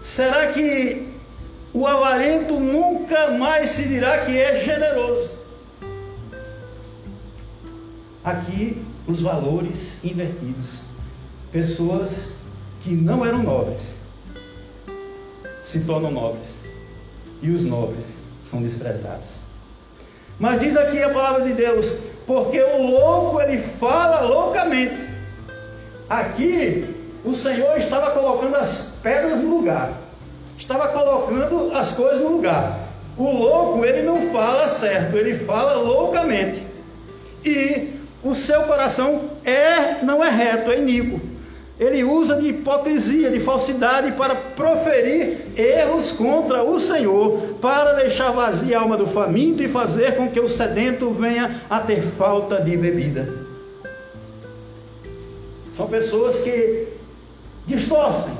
Será 0.00 0.52
que 0.52 1.08
o 1.74 1.86
avarento 1.86 2.58
nunca 2.58 3.32
mais 3.32 3.68
se 3.68 3.86
dirá 3.86 4.24
que 4.24 4.38
é 4.38 4.64
generoso? 4.64 5.30
Aqui 8.24 8.82
os 9.06 9.20
valores 9.20 10.02
invertidos. 10.02 10.80
Pessoas 11.52 12.36
que 12.80 12.94
não 12.94 13.26
eram 13.26 13.42
nobres 13.42 13.98
se 15.62 15.80
tornam 15.80 16.10
nobres 16.10 16.62
e 17.42 17.50
os 17.50 17.62
nobres 17.64 18.06
são 18.42 18.62
desprezados. 18.62 19.45
Mas 20.38 20.60
diz 20.60 20.76
aqui 20.76 21.02
a 21.02 21.08
palavra 21.08 21.44
de 21.44 21.54
Deus, 21.54 21.92
porque 22.26 22.60
o 22.60 22.82
louco 22.82 23.40
ele 23.40 23.58
fala 23.58 24.20
loucamente. 24.20 25.04
Aqui 26.08 26.94
o 27.24 27.34
Senhor 27.34 27.76
estava 27.78 28.10
colocando 28.10 28.56
as 28.56 28.98
pedras 29.02 29.40
no 29.40 29.56
lugar, 29.56 29.92
estava 30.56 30.88
colocando 30.88 31.72
as 31.74 31.92
coisas 31.92 32.20
no 32.20 32.28
lugar. 32.28 32.78
O 33.16 33.30
louco 33.30 33.84
ele 33.84 34.02
não 34.02 34.30
fala 34.30 34.68
certo, 34.68 35.16
ele 35.16 35.38
fala 35.38 35.74
loucamente. 35.74 36.62
E 37.44 37.94
o 38.22 38.34
seu 38.34 38.62
coração 38.64 39.30
é 39.44 40.02
não 40.02 40.22
é 40.22 40.28
reto, 40.28 40.70
é 40.70 40.78
iníquo. 40.78 41.35
Ele 41.78 42.02
usa 42.02 42.36
de 42.36 42.48
hipocrisia, 42.48 43.30
de 43.30 43.40
falsidade 43.40 44.12
para 44.12 44.34
proferir 44.34 45.42
erros 45.56 46.12
contra 46.12 46.62
o 46.62 46.80
Senhor, 46.80 47.56
para 47.60 47.92
deixar 47.94 48.30
vazia 48.30 48.78
a 48.78 48.80
alma 48.80 48.96
do 48.96 49.06
faminto 49.06 49.62
e 49.62 49.68
fazer 49.68 50.16
com 50.16 50.30
que 50.30 50.40
o 50.40 50.48
sedento 50.48 51.10
venha 51.10 51.62
a 51.68 51.80
ter 51.80 52.02
falta 52.16 52.62
de 52.62 52.76
bebida. 52.78 53.28
São 55.70 55.86
pessoas 55.86 56.38
que 56.38 56.88
distorcem, 57.66 58.32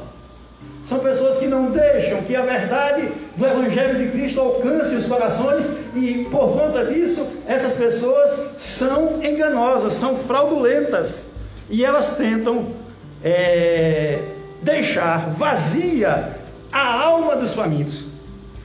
são 0.83 1.01
pessoas 1.01 1.37
que 1.37 1.47
não 1.47 1.71
deixam 1.73 2.23
que 2.23 2.35
a 2.35 2.41
verdade 2.41 3.11
do 3.37 3.45
Evangelho 3.45 3.99
de 3.99 4.13
Cristo 4.13 4.41
alcance 4.41 4.95
os 4.95 5.07
corações 5.07 5.67
e, 5.95 6.27
por 6.31 6.53
conta 6.53 6.87
disso, 6.87 7.43
essas 7.47 7.75
pessoas 7.75 8.53
são 8.57 9.23
enganosas, 9.23 9.93
são 9.93 10.17
fraudulentas 10.21 11.27
e 11.69 11.85
elas 11.85 12.17
tentam 12.17 12.86
é, 13.23 14.23
deixar 14.63 15.31
vazia 15.31 16.37
a 16.73 17.03
alma 17.05 17.37
dos 17.37 17.55
famintos 17.55 18.07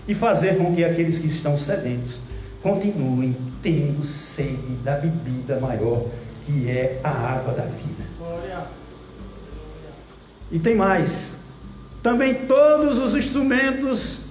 e 0.07 0.15
fazer 0.15 0.57
com 0.57 0.75
que 0.75 0.83
aqueles 0.83 1.19
que 1.19 1.27
estão 1.27 1.57
sedentos 1.57 2.17
continuem 2.61 3.35
tendo 3.61 4.03
sede 4.03 4.75
da 4.83 4.97
bebida 4.97 5.59
maior 5.59 6.05
que 6.45 6.69
é 6.69 6.99
a 7.03 7.09
água 7.09 7.53
da 7.53 7.63
vida. 7.63 8.03
E 10.51 10.59
tem 10.59 10.75
mais. 10.75 11.39
Também 12.03 12.45
todos 12.45 12.97
os 12.97 13.15
instrumentos 13.15 14.21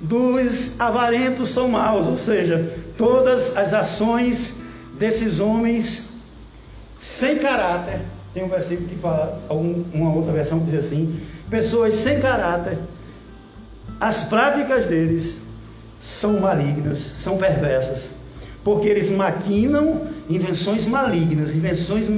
dos 0.00 0.78
avarentos 0.78 1.50
são 1.50 1.68
maus, 1.68 2.06
ou 2.06 2.18
seja, 2.18 2.78
todas 2.96 3.56
as 3.56 3.72
ações 3.72 4.60
desses 4.98 5.40
homens 5.40 6.10
sem 6.98 7.38
caráter. 7.38 8.00
Tem 8.36 8.44
um 8.44 8.48
versículo 8.48 8.86
que 8.86 8.96
fala, 8.96 9.40
uma 9.48 10.12
outra 10.12 10.30
versão 10.30 10.60
que 10.60 10.66
diz 10.66 10.84
assim: 10.84 11.22
pessoas 11.48 11.94
sem 11.94 12.20
caráter, 12.20 12.76
as 13.98 14.24
práticas 14.24 14.86
deles 14.86 15.40
são 15.98 16.38
malignas, 16.38 16.98
são 16.98 17.38
perversas, 17.38 18.10
porque 18.62 18.88
eles 18.88 19.10
maquinam 19.10 20.08
invenções 20.28 20.84
malignas, 20.84 21.56
invenções 21.56 22.10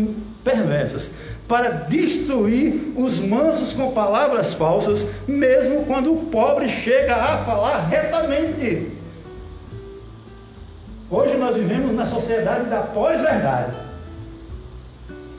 perversas 0.42 1.12
para 1.46 1.68
destruir 1.68 2.94
os 2.96 3.20
mansos 3.20 3.72
com 3.72 3.92
palavras 3.92 4.52
falsas, 4.54 5.08
mesmo 5.28 5.84
quando 5.84 6.12
o 6.12 6.26
pobre 6.26 6.68
chega 6.68 7.14
a 7.14 7.44
falar 7.44 7.87
retamente. 7.87 8.90
Hoje 11.08 11.37
nós 11.37 11.54
vivemos 11.54 11.92
na 11.92 12.04
sociedade 12.04 12.68
da 12.68 12.80
pós-verdade. 12.80 13.88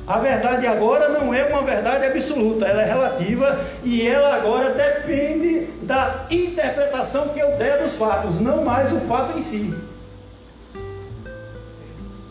A 0.09 0.17
verdade 0.17 0.65
agora 0.65 1.09
não 1.09 1.31
é 1.31 1.45
uma 1.45 1.61
verdade 1.61 2.03
absoluta, 2.03 2.65
ela 2.65 2.81
é 2.81 2.85
relativa 2.85 3.59
e 3.83 4.07
ela 4.07 4.37
agora 4.37 4.71
depende 4.71 5.67
da 5.83 6.25
interpretação 6.31 7.29
que 7.29 7.39
eu 7.39 7.51
der 7.57 7.83
dos 7.83 7.95
fatos, 7.95 8.39
não 8.39 8.65
mais 8.65 8.91
o 8.91 9.01
fato 9.01 9.37
em 9.37 9.41
si. 9.43 9.71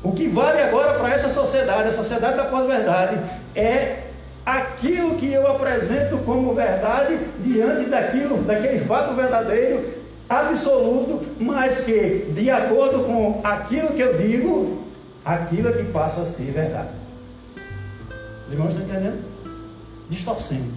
O 0.03 0.11
que 0.11 0.27
vale 0.27 0.61
agora 0.61 0.99
para 0.99 1.15
essa 1.15 1.31
sociedade, 1.31 1.87
a 1.87 1.93
sociedade 1.93 2.37
da 2.37 2.47
pós-verdade, 2.47 3.21
é 3.55 3.99
aquilo 4.45 5.15
que 5.15 5.33
eu 5.33 5.47
apresento 5.47 6.19
como 6.25 6.57
verdade 6.57 7.17
diante 7.45 7.89
daquilo, 7.89 8.39
daquele 8.43 8.81
fato 8.81 9.15
verdadeiro, 9.15 9.95
absoluto, 10.29 11.25
mas 11.39 11.85
que, 11.85 12.27
de 12.35 12.51
acordo 12.51 13.05
com 13.05 13.41
aquilo 13.45 13.91
que 13.91 14.01
eu 14.01 14.17
digo, 14.19 14.83
aquilo 15.25 15.69
é 15.69 15.73
que 15.75 15.85
passa 15.85 16.23
a 16.23 16.27
ser 16.27 16.51
verdade. 16.51 16.98
Os 18.49 18.55
irmãos 18.55 18.71
estão 18.71 18.87
entendendo? 18.87 19.23
Distorcendo. 20.09 20.73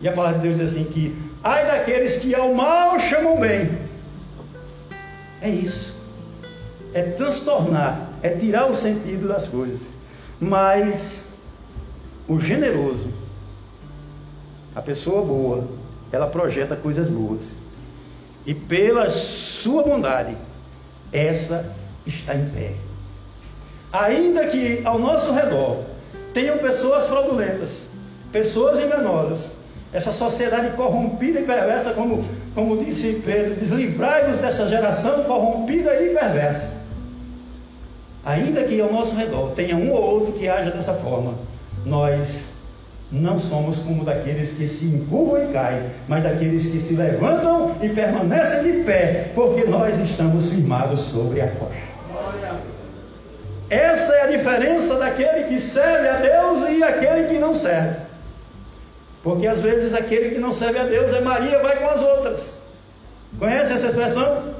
E 0.00 0.08
a 0.08 0.12
palavra 0.12 0.38
de 0.38 0.48
Deus 0.48 0.60
diz 0.60 0.70
assim 0.70 0.84
que 0.84 1.20
ai 1.42 1.66
daqueles 1.66 2.20
que 2.20 2.32
ao 2.36 2.54
mal 2.54 3.00
chamam 3.00 3.40
bem. 3.40 3.68
É 5.40 5.48
isso. 5.48 6.00
É 6.94 7.02
transtornar, 7.02 8.10
é 8.22 8.28
tirar 8.36 8.70
o 8.70 8.76
sentido 8.76 9.26
das 9.26 9.48
coisas. 9.48 9.92
Mas 10.40 11.26
o 12.28 12.38
generoso, 12.38 13.12
a 14.72 14.80
pessoa 14.80 15.24
boa, 15.24 15.66
ela 16.12 16.28
projeta 16.28 16.76
coisas 16.76 17.10
boas. 17.10 17.56
E 18.46 18.54
pela 18.54 19.10
sua 19.10 19.82
bondade, 19.82 20.36
essa 21.12 21.74
está 22.06 22.36
em 22.36 22.48
pé. 22.50 22.74
Ainda 23.92 24.46
que 24.46 24.80
ao 24.84 24.98
nosso 25.00 25.32
redor 25.32 25.91
tenham 26.32 26.58
pessoas 26.58 27.06
fraudulentas, 27.06 27.84
pessoas 28.30 28.78
enganosas, 28.82 29.52
essa 29.92 30.10
sociedade 30.10 30.70
corrompida 30.70 31.40
e 31.40 31.44
perversa, 31.44 31.92
como, 31.92 32.24
como 32.54 32.82
disse 32.82 33.22
Pedro, 33.24 33.54
deslivrai-vos 33.54 34.38
dessa 34.38 34.66
geração 34.66 35.24
corrompida 35.24 35.94
e 36.02 36.14
perversa. 36.14 36.72
Ainda 38.24 38.62
que 38.64 38.80
ao 38.80 38.92
nosso 38.92 39.16
redor 39.16 39.50
tenha 39.50 39.76
um 39.76 39.92
ou 39.92 40.00
outro 40.00 40.32
que 40.32 40.48
haja 40.48 40.70
dessa 40.70 40.94
forma, 40.94 41.34
nós 41.84 42.46
não 43.10 43.38
somos 43.38 43.80
como 43.80 44.04
daqueles 44.04 44.54
que 44.54 44.66
se 44.66 44.86
empurram 44.86 45.44
e 45.44 45.52
caem, 45.52 45.82
mas 46.08 46.24
daqueles 46.24 46.70
que 46.70 46.78
se 46.78 46.94
levantam 46.94 47.76
e 47.82 47.88
permanecem 47.90 48.62
de 48.62 48.84
pé, 48.84 49.32
porque 49.34 49.64
nós 49.64 50.00
estamos 50.00 50.48
firmados 50.48 51.00
sobre 51.00 51.42
a 51.42 51.46
rocha. 51.46 51.91
Essa 53.72 54.12
é 54.16 54.22
a 54.24 54.26
diferença 54.26 54.98
daquele 54.98 55.44
que 55.44 55.58
serve 55.58 56.06
a 56.06 56.16
Deus 56.18 56.68
e 56.68 56.84
aquele 56.84 57.26
que 57.28 57.38
não 57.38 57.54
serve. 57.54 58.02
Porque 59.22 59.46
às 59.46 59.62
vezes 59.62 59.94
aquele 59.94 60.34
que 60.34 60.38
não 60.38 60.52
serve 60.52 60.78
a 60.78 60.84
Deus 60.84 61.10
é 61.14 61.22
Maria, 61.22 61.58
vai 61.62 61.78
com 61.78 61.86
as 61.86 62.02
outras. 62.02 62.54
Conhece 63.38 63.72
essa 63.72 63.86
expressão? 63.86 64.52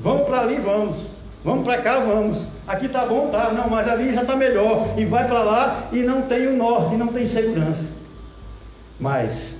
Vamos 0.00 0.22
para 0.22 0.40
ali, 0.40 0.56
vamos. 0.56 1.06
Vamos 1.44 1.62
para 1.62 1.80
cá, 1.80 2.00
vamos. 2.00 2.44
Aqui 2.66 2.88
tá 2.88 3.06
bom, 3.06 3.30
tá? 3.30 3.52
Não, 3.52 3.70
mas 3.70 3.86
ali 3.86 4.12
já 4.12 4.22
está 4.22 4.34
melhor. 4.34 4.98
E 4.98 5.04
vai 5.04 5.28
para 5.28 5.44
lá 5.44 5.88
e 5.92 6.02
não 6.02 6.22
tem 6.22 6.48
o 6.48 6.56
norte, 6.56 6.96
não 6.96 7.06
tem 7.06 7.24
segurança. 7.24 7.94
Mas 8.98 9.56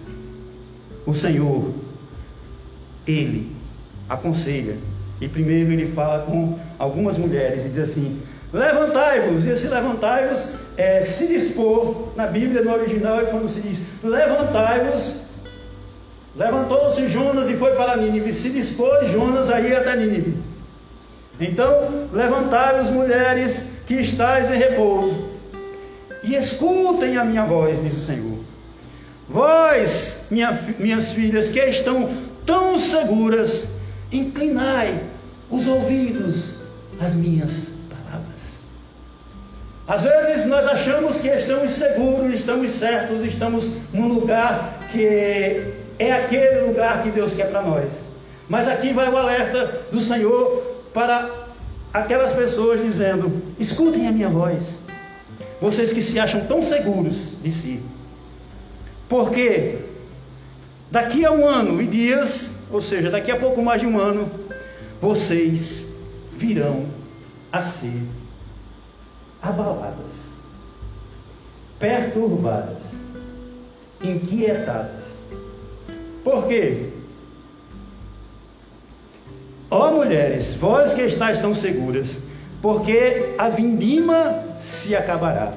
o 1.06 1.14
Senhor, 1.14 1.72
Ele 3.06 3.54
aconselha. 4.08 4.78
E 5.20 5.28
primeiro 5.28 5.70
ele 5.70 5.87
fala 5.87 6.25
com 6.25 6.58
algumas 6.76 7.16
mulheres 7.16 7.64
e 7.64 7.68
diz 7.68 7.90
assim: 7.90 8.20
Levantai-vos, 8.52 9.47
e 9.47 9.50
esse 9.50 9.68
levantai-vos 9.68 10.52
é 10.76 11.00
se 11.02 11.26
dispor, 11.26 12.09
na 12.14 12.26
Bíblia, 12.26 12.62
no 12.62 12.73
original, 12.73 13.21
é 13.21 13.25
quando 13.25 13.49
se 13.49 13.62
diz: 13.62 13.82
Levantai-vos. 14.02 15.23
Levantou-se 16.37 17.09
Jonas 17.09 17.49
e 17.50 17.54
foi 17.54 17.73
para 17.73 17.97
Nínive. 17.97 18.32
Se 18.32 18.50
dispôs 18.50 19.11
Jonas 19.11 19.50
a 19.50 19.61
ir 19.61 19.75
até 19.75 19.97
Nínive. 19.97 20.37
Então, 21.40 22.09
levantai-vos, 22.12 22.88
mulheres, 22.90 23.68
que 23.87 23.94
estáis 23.94 24.50
em 24.50 24.56
repouso, 24.56 25.30
e 26.23 26.35
escutem 26.35 27.16
a 27.16 27.25
minha 27.25 27.44
voz, 27.44 27.82
diz 27.82 27.94
o 27.94 28.00
Senhor. 28.00 28.38
Vós, 29.28 30.21
minha, 30.30 30.52
minhas 30.78 31.12
filhas, 31.12 31.50
que 31.50 31.61
estão 31.61 32.14
tão 32.47 32.78
seguras, 32.78 33.68
inclinai 34.11 35.02
os 35.50 35.66
ouvidos 35.66 36.56
às 37.00 37.14
minhas. 37.14 37.71
Às 39.86 40.02
vezes 40.02 40.46
nós 40.46 40.66
achamos 40.66 41.20
que 41.20 41.28
estamos 41.28 41.72
seguros, 41.72 42.34
estamos 42.34 42.70
certos, 42.70 43.24
estamos 43.24 43.70
num 43.92 44.08
lugar 44.08 44.78
que 44.92 45.74
é 45.98 46.12
aquele 46.12 46.60
lugar 46.66 47.02
que 47.02 47.10
Deus 47.10 47.34
quer 47.34 47.50
para 47.50 47.62
nós. 47.62 47.92
Mas 48.48 48.68
aqui 48.68 48.92
vai 48.92 49.10
o 49.10 49.16
alerta 49.16 49.80
do 49.90 50.00
Senhor 50.00 50.62
para 50.94 51.30
aquelas 51.92 52.32
pessoas 52.32 52.80
dizendo: 52.80 53.42
escutem 53.58 54.06
a 54.06 54.12
minha 54.12 54.28
voz. 54.28 54.78
Vocês 55.60 55.92
que 55.92 56.02
se 56.02 56.18
acham 56.18 56.44
tão 56.46 56.62
seguros 56.62 57.16
de 57.42 57.50
si. 57.50 57.82
Porque 59.08 59.78
daqui 60.90 61.24
a 61.24 61.32
um 61.32 61.46
ano 61.46 61.82
e 61.82 61.86
dias, 61.86 62.50
ou 62.70 62.80
seja, 62.80 63.10
daqui 63.10 63.30
a 63.30 63.36
pouco 63.36 63.62
mais 63.62 63.80
de 63.80 63.86
um 63.86 63.98
ano, 63.98 64.30
vocês 65.00 65.86
virão 66.36 66.86
a 67.50 67.60
ser 67.60 68.00
abaladas, 69.42 70.32
perturbadas, 71.78 72.82
inquietadas. 74.02 75.18
Por 76.22 76.46
quê? 76.46 76.90
Ó 79.68 79.90
mulheres, 79.90 80.55
vós 80.55 80.92
que 80.92 81.02
estáis 81.02 81.40
tão 81.40 81.55
seguras, 81.55 82.18
porque 82.61 83.35
a 83.37 83.48
vindima 83.48 84.44
se 84.61 84.94
acabará 84.94 85.50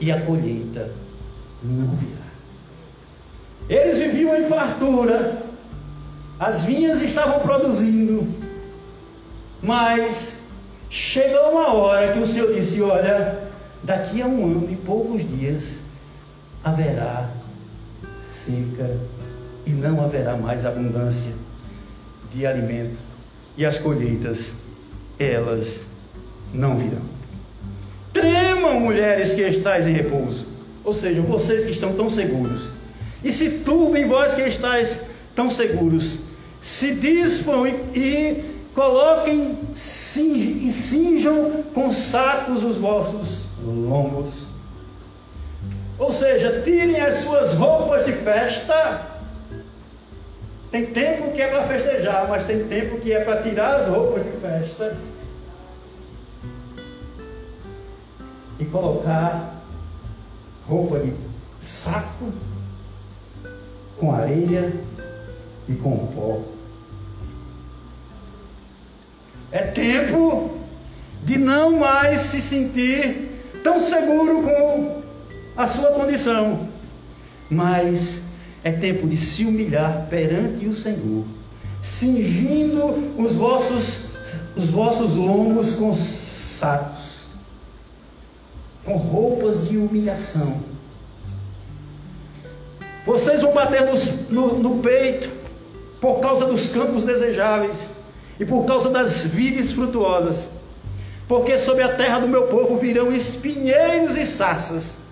e 0.00 0.12
a 0.12 0.20
colheita 0.20 0.90
não 1.62 1.88
virá. 1.96 2.22
Eles 3.68 3.98
viviam 3.98 4.36
em 4.36 4.44
fartura, 4.44 5.42
as 6.38 6.62
vinhas 6.64 7.00
estavam 7.02 7.40
produzindo, 7.40 8.28
mas 9.62 10.41
chegou 10.92 11.52
uma 11.52 11.72
hora 11.72 12.12
que 12.12 12.18
o 12.18 12.26
Senhor 12.26 12.52
disse: 12.52 12.80
Olha, 12.82 13.38
daqui 13.82 14.20
a 14.20 14.26
um 14.26 14.44
ano 14.44 14.68
e 14.70 14.76
poucos 14.76 15.26
dias 15.26 15.80
haverá 16.62 17.30
seca 18.22 18.98
e 19.64 19.70
não 19.70 20.04
haverá 20.04 20.36
mais 20.36 20.66
abundância 20.66 21.32
de 22.32 22.46
alimento 22.46 22.98
e 23.56 23.64
as 23.64 23.78
colheitas, 23.78 24.52
elas 25.18 25.86
não 26.52 26.76
virão. 26.76 27.02
Tremam, 28.12 28.80
mulheres 28.80 29.32
que 29.32 29.40
estáis 29.42 29.86
em 29.86 29.92
repouso, 29.92 30.46
ou 30.84 30.92
seja, 30.92 31.22
vocês 31.22 31.64
que 31.64 31.72
estão 31.72 31.94
tão 31.94 32.10
seguros, 32.10 32.70
e 33.24 33.32
se 33.32 33.60
turbem 33.60 34.06
vós 34.06 34.34
que 34.34 34.42
estáis 34.42 35.02
tão 35.34 35.50
seguros, 35.50 36.20
se 36.60 36.94
dispam 36.94 37.66
e, 37.66 38.51
coloquem 38.74 39.58
e 39.74 40.72
cinjam 40.72 41.62
com 41.74 41.92
sacos 41.92 42.64
os 42.64 42.76
vossos 42.76 43.46
lombos. 43.62 44.32
Ou 45.98 46.12
seja, 46.12 46.62
tirem 46.62 47.00
as 47.00 47.16
suas 47.16 47.54
roupas 47.54 48.04
de 48.04 48.12
festa 48.12 49.12
tem 50.72 50.86
tempo 50.86 51.32
que 51.32 51.42
é 51.42 51.48
para 51.48 51.64
festejar, 51.64 52.26
mas 52.30 52.46
tem 52.46 52.66
tempo 52.66 52.98
que 52.98 53.12
é 53.12 53.22
para 53.22 53.42
tirar 53.42 53.76
as 53.76 53.88
roupas 53.88 54.24
de 54.24 54.30
festa 54.30 54.96
e 58.58 58.64
colocar 58.64 59.62
roupa 60.66 60.98
de 61.00 61.12
saco 61.60 62.32
com 63.98 64.14
areia 64.14 64.72
e 65.68 65.74
com 65.74 66.06
pó. 66.06 66.40
É 69.52 69.58
tempo 69.58 70.56
de 71.24 71.38
não 71.38 71.78
mais 71.78 72.22
se 72.22 72.40
sentir 72.40 73.38
tão 73.62 73.78
seguro 73.80 74.42
com 74.42 75.02
a 75.54 75.66
sua 75.66 75.92
condição, 75.92 76.68
mas 77.50 78.22
é 78.64 78.72
tempo 78.72 79.06
de 79.06 79.16
se 79.18 79.44
humilhar 79.44 80.06
perante 80.08 80.66
o 80.66 80.74
Senhor, 80.74 81.26
cingindo 81.82 83.12
os 83.18 83.34
vossos, 83.34 84.06
os 84.56 84.70
vossos 84.70 85.16
lombos 85.16 85.74
com 85.74 85.92
sacos, 85.92 87.26
com 88.86 88.96
roupas 88.96 89.68
de 89.68 89.76
humilhação. 89.76 90.62
Vocês 93.04 93.42
vão 93.42 93.52
bater 93.52 93.82
no, 94.30 94.58
no 94.58 94.78
peito 94.78 95.28
por 96.00 96.20
causa 96.20 96.46
dos 96.46 96.68
campos 96.68 97.04
desejáveis 97.04 97.90
e 98.42 98.44
por 98.44 98.66
causa 98.66 98.90
das 98.90 99.24
vides 99.24 99.72
frutuosas, 99.72 100.50
porque 101.26 101.56
sobre 101.56 101.82
a 101.82 101.94
terra 101.96 102.18
do 102.18 102.28
meu 102.28 102.48
povo 102.48 102.76
virão 102.76 103.10
espinheiros 103.12 104.16
e 104.16 104.26
sarças 104.26 105.02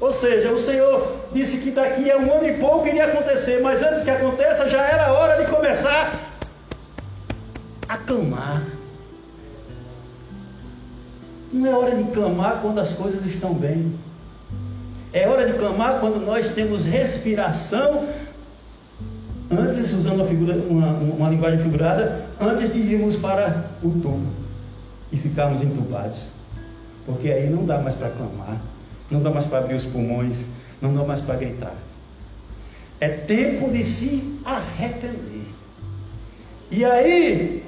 ou 0.00 0.14
seja, 0.14 0.50
o 0.50 0.56
Senhor 0.56 1.14
disse 1.30 1.58
que 1.58 1.70
daqui 1.70 2.10
a 2.10 2.16
um 2.16 2.32
ano 2.32 2.46
e 2.46 2.54
pouco 2.54 2.88
iria 2.88 3.04
acontecer, 3.04 3.60
mas 3.60 3.82
antes 3.82 4.02
que 4.02 4.10
aconteça 4.10 4.68
já 4.68 4.82
era 4.82 5.12
hora 5.12 5.44
de 5.44 5.50
começar 5.50 6.18
a 7.86 7.98
clamar. 7.98 8.62
Não 11.52 11.66
é 11.66 11.76
hora 11.76 11.96
de 11.96 12.04
clamar 12.12 12.60
quando 12.62 12.80
as 12.80 12.94
coisas 12.94 13.26
estão 13.26 13.52
bem. 13.52 13.94
É 15.12 15.28
hora 15.28 15.46
de 15.46 15.58
clamar 15.58 16.00
quando 16.00 16.18
nós 16.18 16.52
temos 16.52 16.86
respiração. 16.86 18.08
Antes, 19.50 19.92
usando 19.92 20.16
uma, 20.16 20.26
figura, 20.26 20.54
uma, 20.54 20.92
uma 20.92 21.28
linguagem 21.28 21.58
figurada, 21.58 22.24
antes 22.40 22.72
de 22.72 22.78
irmos 22.80 23.16
para 23.16 23.70
o 23.82 23.90
tubo 23.90 24.26
e 25.10 25.16
ficarmos 25.16 25.62
entubados. 25.62 26.28
Porque 27.04 27.30
aí 27.30 27.50
não 27.50 27.66
dá 27.66 27.78
mais 27.78 27.96
para 27.96 28.10
clamar. 28.10 28.60
Não 29.10 29.20
dá 29.20 29.30
mais 29.30 29.46
para 29.46 29.58
abrir 29.58 29.74
os 29.74 29.84
pulmões, 29.84 30.46
não 30.80 30.94
dá 30.94 31.02
mais 31.02 31.20
para 31.20 31.34
gritar. 31.36 31.74
É 33.00 33.08
tempo 33.08 33.70
de 33.70 33.82
se 33.82 34.38
arrepender. 34.44 35.46
E 36.70 36.84
aí, 36.84 37.64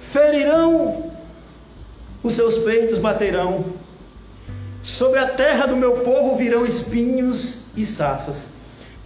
ferirão 0.00 1.12
os 2.24 2.34
seus 2.34 2.58
peitos, 2.58 2.98
baterão. 2.98 3.66
Sobre 4.82 5.20
a 5.20 5.28
terra 5.28 5.66
do 5.66 5.76
meu 5.76 5.98
povo 5.98 6.36
virão 6.36 6.66
espinhos 6.66 7.60
e 7.76 7.86
sarças. 7.86 8.55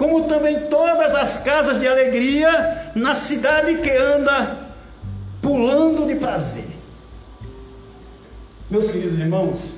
Como 0.00 0.24
também 0.24 0.60
todas 0.70 1.14
as 1.14 1.42
casas 1.42 1.78
de 1.78 1.86
alegria 1.86 2.90
na 2.94 3.14
cidade 3.14 3.82
que 3.82 3.90
anda 3.90 4.70
pulando 5.42 6.06
de 6.06 6.14
prazer. 6.14 6.64
Meus 8.70 8.90
queridos 8.90 9.18
irmãos, 9.18 9.74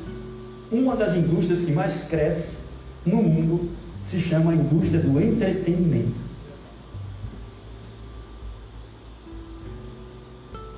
uma 0.70 0.94
das 0.94 1.14
indústrias 1.14 1.62
que 1.62 1.72
mais 1.72 2.04
cresce 2.04 2.58
no 3.04 3.16
mundo 3.16 3.70
se 4.04 4.20
chama 4.20 4.52
a 4.52 4.54
indústria 4.54 5.00
do 5.00 5.20
entretenimento. 5.20 6.20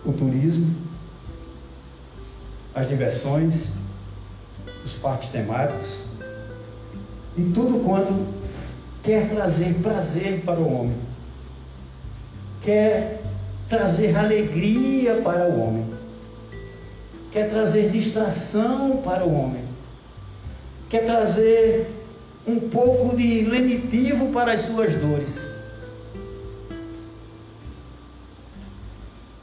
O 0.06 0.12
turismo, 0.14 0.74
as 2.74 2.88
diversões, 2.88 3.72
os 4.82 4.94
parques 4.94 5.28
temáticos 5.28 5.98
e 7.36 7.42
tudo 7.52 7.84
quanto 7.84 8.42
quer 9.04 9.28
trazer 9.28 9.74
prazer 9.82 10.40
para 10.46 10.58
o 10.58 10.74
homem, 10.74 10.96
quer 12.62 13.20
trazer 13.68 14.16
alegria 14.16 15.20
para 15.22 15.44
o 15.44 15.60
homem, 15.60 15.86
quer 17.30 17.50
trazer 17.50 17.90
distração 17.90 19.02
para 19.04 19.24
o 19.24 19.34
homem, 19.34 19.62
quer 20.88 21.04
trazer 21.04 21.86
um 22.46 22.58
pouco 22.58 23.14
de 23.14 23.42
lenitivo 23.42 24.32
para 24.32 24.52
as 24.52 24.62
suas 24.62 24.94
dores. 24.94 25.38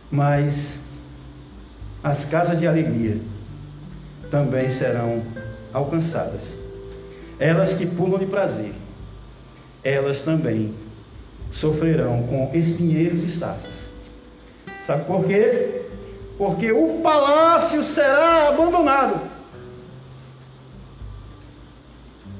Mas 0.10 0.82
as 2.04 2.26
casas 2.26 2.60
de 2.60 2.67
alegria 2.67 3.21
também 4.32 4.71
serão 4.71 5.24
alcançadas. 5.71 6.60
Elas 7.39 7.76
que 7.76 7.86
pulam 7.86 8.19
de 8.19 8.26
prazer, 8.26 8.74
elas 9.84 10.22
também 10.22 10.74
sofrerão 11.52 12.24
com 12.24 12.52
espinheiros 12.54 13.24
e 13.24 13.39
taças. 13.39 13.89
Sabe 14.84 15.06
por 15.06 15.26
quê? 15.26 15.82
Porque 16.38 16.72
o 16.72 17.02
palácio 17.02 17.84
será 17.84 18.50
abandonado. 18.50 19.20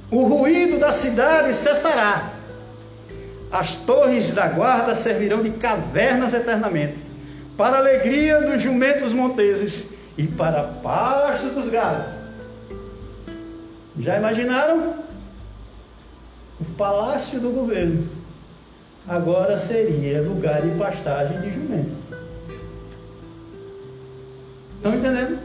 O 0.10 0.23
ruído 0.23 0.80
da 0.80 0.91
cidade 0.91 1.54
cessará. 1.54 2.34
As 3.51 3.75
torres 3.75 4.34
da 4.34 4.47
guarda 4.47 4.95
servirão 4.95 5.41
de 5.41 5.51
cavernas 5.51 6.34
eternamente, 6.34 6.97
para 7.58 7.77
a 7.77 7.80
alegria 7.80 8.41
dos 8.41 8.62
jumentos 8.62 9.13
monteses 9.13 9.88
e 10.17 10.25
para 10.25 10.63
pasto 10.63 11.47
dos 11.49 11.69
gados. 11.69 12.12
Já 13.99 14.17
imaginaram? 14.17 14.95
O 16.62 16.65
palácio 16.76 17.39
do 17.39 17.50
governo 17.50 18.08
agora 19.08 19.58
seria 19.58 20.21
lugar 20.21 20.62
de 20.62 20.78
pastagem 20.78 21.41
de 21.41 21.52
jumentos. 21.52 21.97
Estão 24.76 24.93
entendendo? 24.93 25.39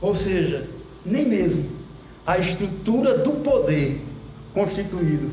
Ou 0.00 0.12
seja, 0.12 0.66
nem 1.06 1.24
mesmo 1.24 1.70
a 2.26 2.36
estrutura 2.38 3.18
do 3.18 3.30
poder 3.42 4.04
constituído 4.52 5.30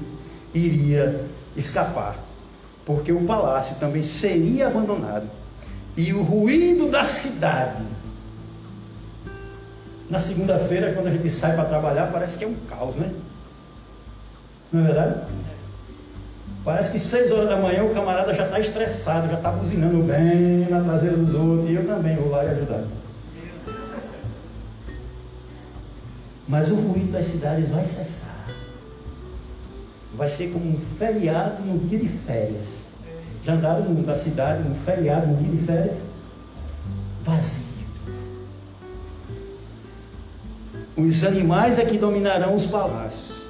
iria 0.53 1.25
escapar, 1.57 2.19
porque 2.85 3.11
o 3.11 3.25
palácio 3.25 3.75
também 3.77 4.03
seria 4.03 4.67
abandonado 4.67 5.27
e 5.97 6.13
o 6.13 6.21
ruído 6.21 6.91
da 6.91 7.03
cidade. 7.03 7.83
Na 10.11 10.19
segunda-feira, 10.19 10.93
quando 10.93 11.07
a 11.07 11.11
gente 11.11 11.31
sai 11.31 11.55
para 11.55 11.65
trabalhar, 11.65 12.11
parece 12.11 12.37
que 12.37 12.43
é 12.43 12.47
um 12.47 12.55
caos, 12.69 12.95
né? 12.97 13.11
Não 14.75 14.81
é 14.81 14.87
verdade? 14.87 15.21
Parece 16.65 16.91
que 16.91 16.99
seis 16.99 17.31
horas 17.31 17.47
da 17.47 17.55
manhã 17.55 17.85
o 17.85 17.93
camarada 17.93 18.33
já 18.33 18.43
está 18.43 18.59
estressado, 18.59 19.29
já 19.29 19.35
está 19.35 19.49
buzinando 19.49 20.03
bem 20.03 20.67
na 20.69 20.81
traseira 20.81 21.15
dos 21.15 21.33
outros, 21.33 21.69
e 21.69 21.75
eu 21.75 21.87
também 21.87 22.17
vou 22.17 22.29
lá 22.29 22.43
e 22.43 22.49
ajudar. 22.49 22.83
Mas 26.45 26.69
o 26.69 26.75
ruído 26.75 27.13
das 27.13 27.25
cidades 27.25 27.69
vai 27.69 27.85
cessar. 27.85 28.47
Vai 30.13 30.27
ser 30.27 30.49
como 30.51 30.65
um 30.65 30.81
feriado 30.99 31.63
no 31.63 31.79
dia 31.79 31.99
de 31.99 32.09
férias. 32.09 32.89
Já 33.45 33.53
andaram 33.53 33.93
na 33.93 34.15
cidade 34.15 34.67
no 34.67 34.75
feriado, 34.75 35.27
no 35.27 35.37
dia 35.37 35.51
de 35.57 35.65
férias? 35.65 36.03
Vazio. 37.23 37.63
Os 40.97 41.23
animais 41.23 41.79
é 41.79 41.85
que 41.85 41.97
dominarão 41.97 42.55
os 42.55 42.65
palácios. 42.65 43.44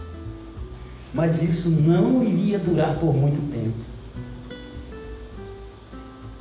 Mas 1.16 1.42
isso 1.42 1.70
não 1.70 2.22
iria 2.26 2.60
durar 2.60 3.00
por 3.00 3.16
muito 3.16 3.40
tempo. 3.50 3.78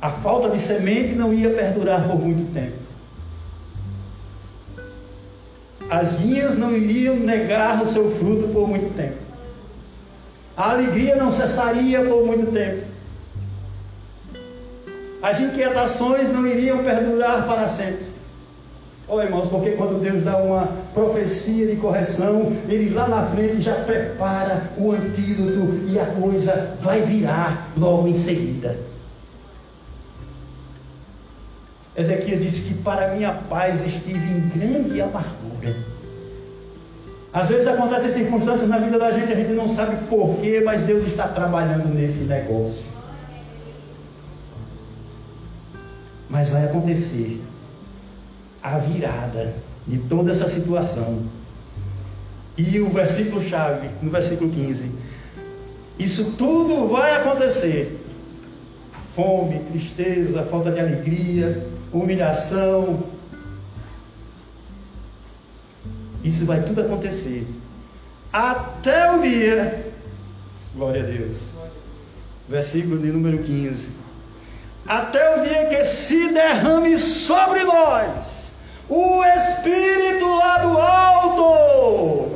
A 0.01 0.11
falta 0.11 0.49
de 0.49 0.59
semente 0.59 1.15
não 1.15 1.33
ia 1.33 1.49
perdurar 1.49 2.05
por 2.09 2.19
muito 2.19 2.53
tempo. 2.53 2.75
As 5.89 6.15
vinhas 6.15 6.57
não 6.57 6.75
iriam 6.75 7.15
negar 7.15 7.81
o 7.81 7.85
seu 7.85 8.11
fruto 8.17 8.49
por 8.49 8.67
muito 8.67 8.93
tempo. 8.95 9.15
A 10.57 10.71
alegria 10.71 11.15
não 11.15 11.31
cessaria 11.31 12.03
por 12.03 12.25
muito 12.25 12.51
tempo. 12.51 12.85
As 15.21 15.39
inquietações 15.39 16.33
não 16.33 16.45
iriam 16.45 16.83
perdurar 16.83 17.47
para 17.47 17.69
sempre. 17.69 18.14
Oh, 19.07 19.21
irmãos, 19.21 19.45
porque 19.47 19.71
quando 19.71 20.01
Deus 20.01 20.23
dá 20.23 20.37
uma 20.37 20.67
profecia 20.93 21.67
de 21.67 21.75
correção, 21.75 22.53
Ele 22.67 22.89
lá 22.89 23.07
na 23.07 23.25
frente 23.27 23.61
já 23.61 23.75
prepara 23.75 24.71
o 24.77 24.91
antídoto 24.91 25.83
e 25.87 25.99
a 25.99 26.07
coisa 26.07 26.75
vai 26.81 27.01
virar 27.01 27.71
logo 27.77 28.07
em 28.07 28.15
seguida. 28.15 28.75
Ezequias 31.95 32.41
disse 32.41 32.61
que 32.61 32.73
para 32.81 33.13
minha 33.13 33.31
paz 33.31 33.85
estive 33.85 34.17
em 34.17 34.49
grande 34.49 34.99
amargura. 34.99 35.75
Às 37.31 37.47
vezes 37.47 37.67
acontecem 37.67 38.09
circunstâncias 38.09 38.67
na 38.67 38.79
vida 38.79 38.97
da 38.97 39.11
gente, 39.11 39.31
a 39.31 39.35
gente 39.35 39.51
não 39.51 39.69
sabe 39.69 39.97
porquê, 40.07 40.61
mas 40.65 40.83
Deus 40.83 41.05
está 41.05 41.27
trabalhando 41.27 41.93
nesse 41.93 42.23
negócio. 42.23 42.83
Mas 46.27 46.49
vai 46.49 46.65
acontecer 46.65 47.41
a 48.65 48.79
virada 48.79 49.53
de 49.85 49.99
toda 49.99 50.31
essa 50.31 50.47
situação. 50.47 51.23
E 52.57 52.79
o 52.79 52.89
versículo 52.89 53.41
chave, 53.41 53.89
no 54.01 54.09
versículo 54.09 54.49
15: 54.49 54.91
Isso 55.99 56.31
tudo 56.31 56.87
vai 56.87 57.15
acontecer. 57.15 58.01
Fome, 59.15 59.59
tristeza, 59.59 60.43
falta 60.43 60.71
de 60.71 60.79
alegria, 60.79 61.67
humilhação. 61.93 63.03
Isso 66.23 66.45
vai 66.45 66.63
tudo 66.63 66.81
acontecer. 66.81 67.47
Até 68.33 69.11
o 69.11 69.21
dia, 69.21 69.93
glória 70.73 71.03
a 71.03 71.05
Deus. 71.05 71.49
Versículo 72.49 72.97
de 72.97 73.11
número 73.11 73.43
15. 73.43 73.93
Até 74.87 75.39
o 75.39 75.43
dia 75.43 75.67
que 75.67 75.85
se 75.85 76.33
derrame 76.33 76.97
sobre 76.97 77.63
nós 77.63 78.34
o 78.89 79.23
Espírito 79.23 80.27
lá 80.37 80.57
do 80.59 80.77
alto. 80.77 82.35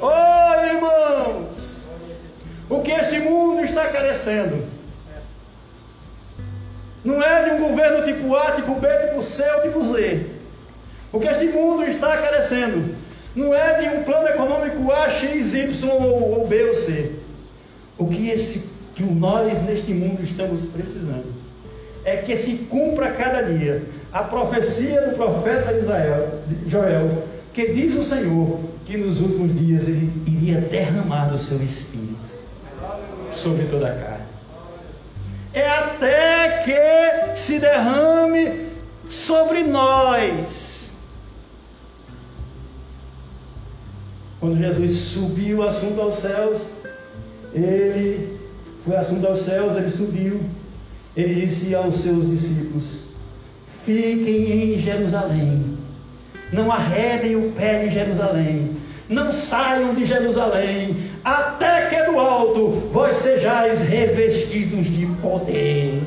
Oh, 0.00 0.66
irmãos, 0.66 1.86
o 2.68 2.80
que 2.80 2.90
este 2.90 3.18
mundo 3.20 3.64
está 3.64 3.88
carecendo 3.88 4.66
não 7.04 7.22
é 7.22 7.44
de 7.44 7.50
um 7.52 7.68
governo 7.68 8.04
tipo 8.04 8.34
A, 8.34 8.52
tipo 8.52 8.74
B, 8.74 8.88
tipo 8.88 9.22
C 9.22 9.44
ou 9.52 9.62
tipo 9.62 9.82
Z. 9.84 10.26
O 11.12 11.20
que 11.20 11.28
este 11.28 11.46
mundo 11.46 11.84
está 11.84 12.16
carecendo 12.16 12.96
não 13.34 13.54
é 13.54 13.80
de 13.80 13.88
um 13.96 14.02
plano 14.02 14.28
econômico 14.28 14.90
A, 14.90 15.08
X, 15.08 15.54
Y 15.54 15.88
ou, 15.88 16.40
ou 16.40 16.46
B 16.46 16.64
ou 16.64 16.74
C. 16.74 17.12
O 17.96 18.06
que, 18.08 18.28
esse, 18.28 18.68
que 18.94 19.02
nós 19.04 19.62
neste 19.62 19.94
mundo 19.94 20.22
estamos 20.22 20.64
precisando 20.66 21.32
é 22.04 22.18
que 22.18 22.36
se 22.36 22.56
cumpra 22.70 23.10
cada 23.12 23.42
dia 23.42 23.82
a 24.18 24.24
profecia 24.24 25.08
do 25.08 25.16
profeta 25.16 25.72
Israel, 25.72 26.42
Joel, 26.66 27.24
que 27.52 27.72
diz 27.72 27.94
o 27.94 28.02
Senhor 28.02 28.60
que 28.84 28.96
nos 28.96 29.20
últimos 29.20 29.58
dias 29.58 29.88
ele 29.88 30.12
iria 30.26 30.60
derramar 30.60 31.26
do 31.26 31.38
seu 31.38 31.62
espírito 31.62 32.36
sobre 33.32 33.64
toda 33.64 33.88
a 33.88 33.94
carne 33.94 34.26
é 35.56 35.66
até 35.70 36.62
que 36.64 37.34
se 37.34 37.58
derrame 37.58 38.66
sobre 39.08 39.62
nós. 39.62 40.90
Quando 44.38 44.58
Jesus 44.58 44.92
subiu 44.92 45.62
assunto 45.62 45.98
aos 45.98 46.16
céus, 46.16 46.72
ele 47.54 48.38
foi 48.84 48.96
assunto 48.96 49.26
aos 49.26 49.40
céus, 49.40 49.74
ele 49.76 49.88
subiu. 49.88 50.42
Ele 51.16 51.34
disse 51.34 51.74
aos 51.74 51.94
seus 52.02 52.28
discípulos: 52.28 53.05
Fiquem 53.86 54.74
em 54.74 54.78
Jerusalém, 54.80 55.78
não 56.52 56.72
arredem 56.72 57.36
o 57.36 57.52
pé 57.52 57.84
de 57.84 57.94
Jerusalém, 57.94 58.76
não 59.08 59.30
saiam 59.30 59.94
de 59.94 60.04
Jerusalém, 60.04 60.96
até 61.24 61.86
que 61.86 62.02
do 62.02 62.18
alto 62.18 62.90
vós 62.92 63.18
sejais 63.18 63.82
revestidos 63.84 64.88
de 64.88 65.06
poder. 65.22 66.02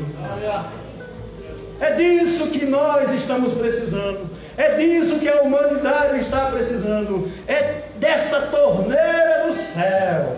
É 1.79 1.93
disso 1.93 2.47
que 2.47 2.65
nós 2.65 3.13
estamos 3.13 3.53
precisando. 3.53 4.29
É 4.57 4.75
disso 4.75 5.17
que 5.17 5.29
a 5.29 5.41
humanidade 5.41 6.19
está 6.19 6.47
precisando. 6.51 7.31
É 7.47 7.83
dessa 7.95 8.41
torneira 8.41 9.45
do 9.47 9.53
céu. 9.53 10.35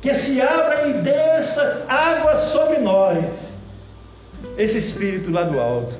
Que 0.00 0.14
se 0.14 0.40
abra 0.40 0.86
e 0.86 0.92
desça 0.92 1.84
água 1.88 2.36
sobre 2.36 2.78
nós. 2.78 3.53
Esse 4.56 4.78
espírito 4.78 5.30
lá 5.30 5.42
do 5.42 5.60
alto. 5.60 5.96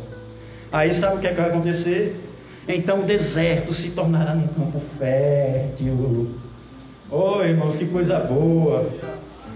Aí 0.72 0.94
sabe 0.94 1.16
o 1.16 1.18
que, 1.20 1.26
é 1.26 1.30
que 1.30 1.40
vai 1.40 1.50
acontecer? 1.50 2.20
Então 2.66 3.00
o 3.00 3.02
deserto 3.04 3.74
se 3.74 3.90
tornará 3.90 4.35
num 4.35 4.48
campo 4.48 4.80
fértil. 4.98 6.35
Oh, 7.11 7.42
irmãos, 7.42 7.76
que 7.76 7.87
coisa 7.87 8.18
boa. 8.18 8.90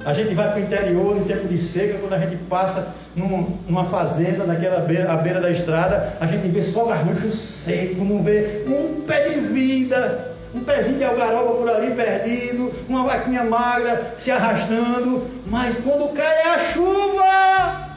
A 0.04 0.12
gente 0.12 0.34
vai 0.34 0.48
para 0.48 0.60
o 0.60 0.62
interior 0.62 1.16
em 1.16 1.24
tempo 1.24 1.48
de 1.48 1.58
seca, 1.58 1.98
quando 1.98 2.12
a 2.12 2.18
gente 2.18 2.36
passa 2.44 2.94
num, 3.16 3.58
numa 3.66 3.84
fazenda, 3.86 4.44
naquela 4.44 4.80
beira, 4.80 5.12
à 5.12 5.16
beira 5.16 5.40
da 5.40 5.50
estrada, 5.50 6.16
a 6.20 6.26
gente 6.26 6.48
vê 6.48 6.62
só 6.62 6.86
garrancho 6.86 7.32
seco, 7.32 8.04
não 8.04 8.22
vê 8.22 8.64
um 8.66 9.00
pé 9.02 9.30
de 9.30 9.40
vida, 9.40 10.36
um 10.54 10.60
pezinho 10.60 10.98
de 10.98 11.04
algaroba 11.04 11.54
por 11.54 11.68
ali 11.68 11.90
perdido, 11.94 12.72
uma 12.88 13.04
vaquinha 13.04 13.44
magra 13.44 14.14
se 14.16 14.30
arrastando, 14.30 15.26
mas 15.46 15.80
quando 15.80 16.12
cai 16.14 16.42
a 16.42 16.58
chuva, 16.72 17.87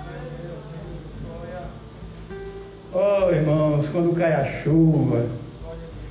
Oh, 2.94 3.32
irmãos, 3.32 3.88
quando 3.88 4.14
cai 4.16 4.34
a 4.34 4.62
chuva, 4.62 5.26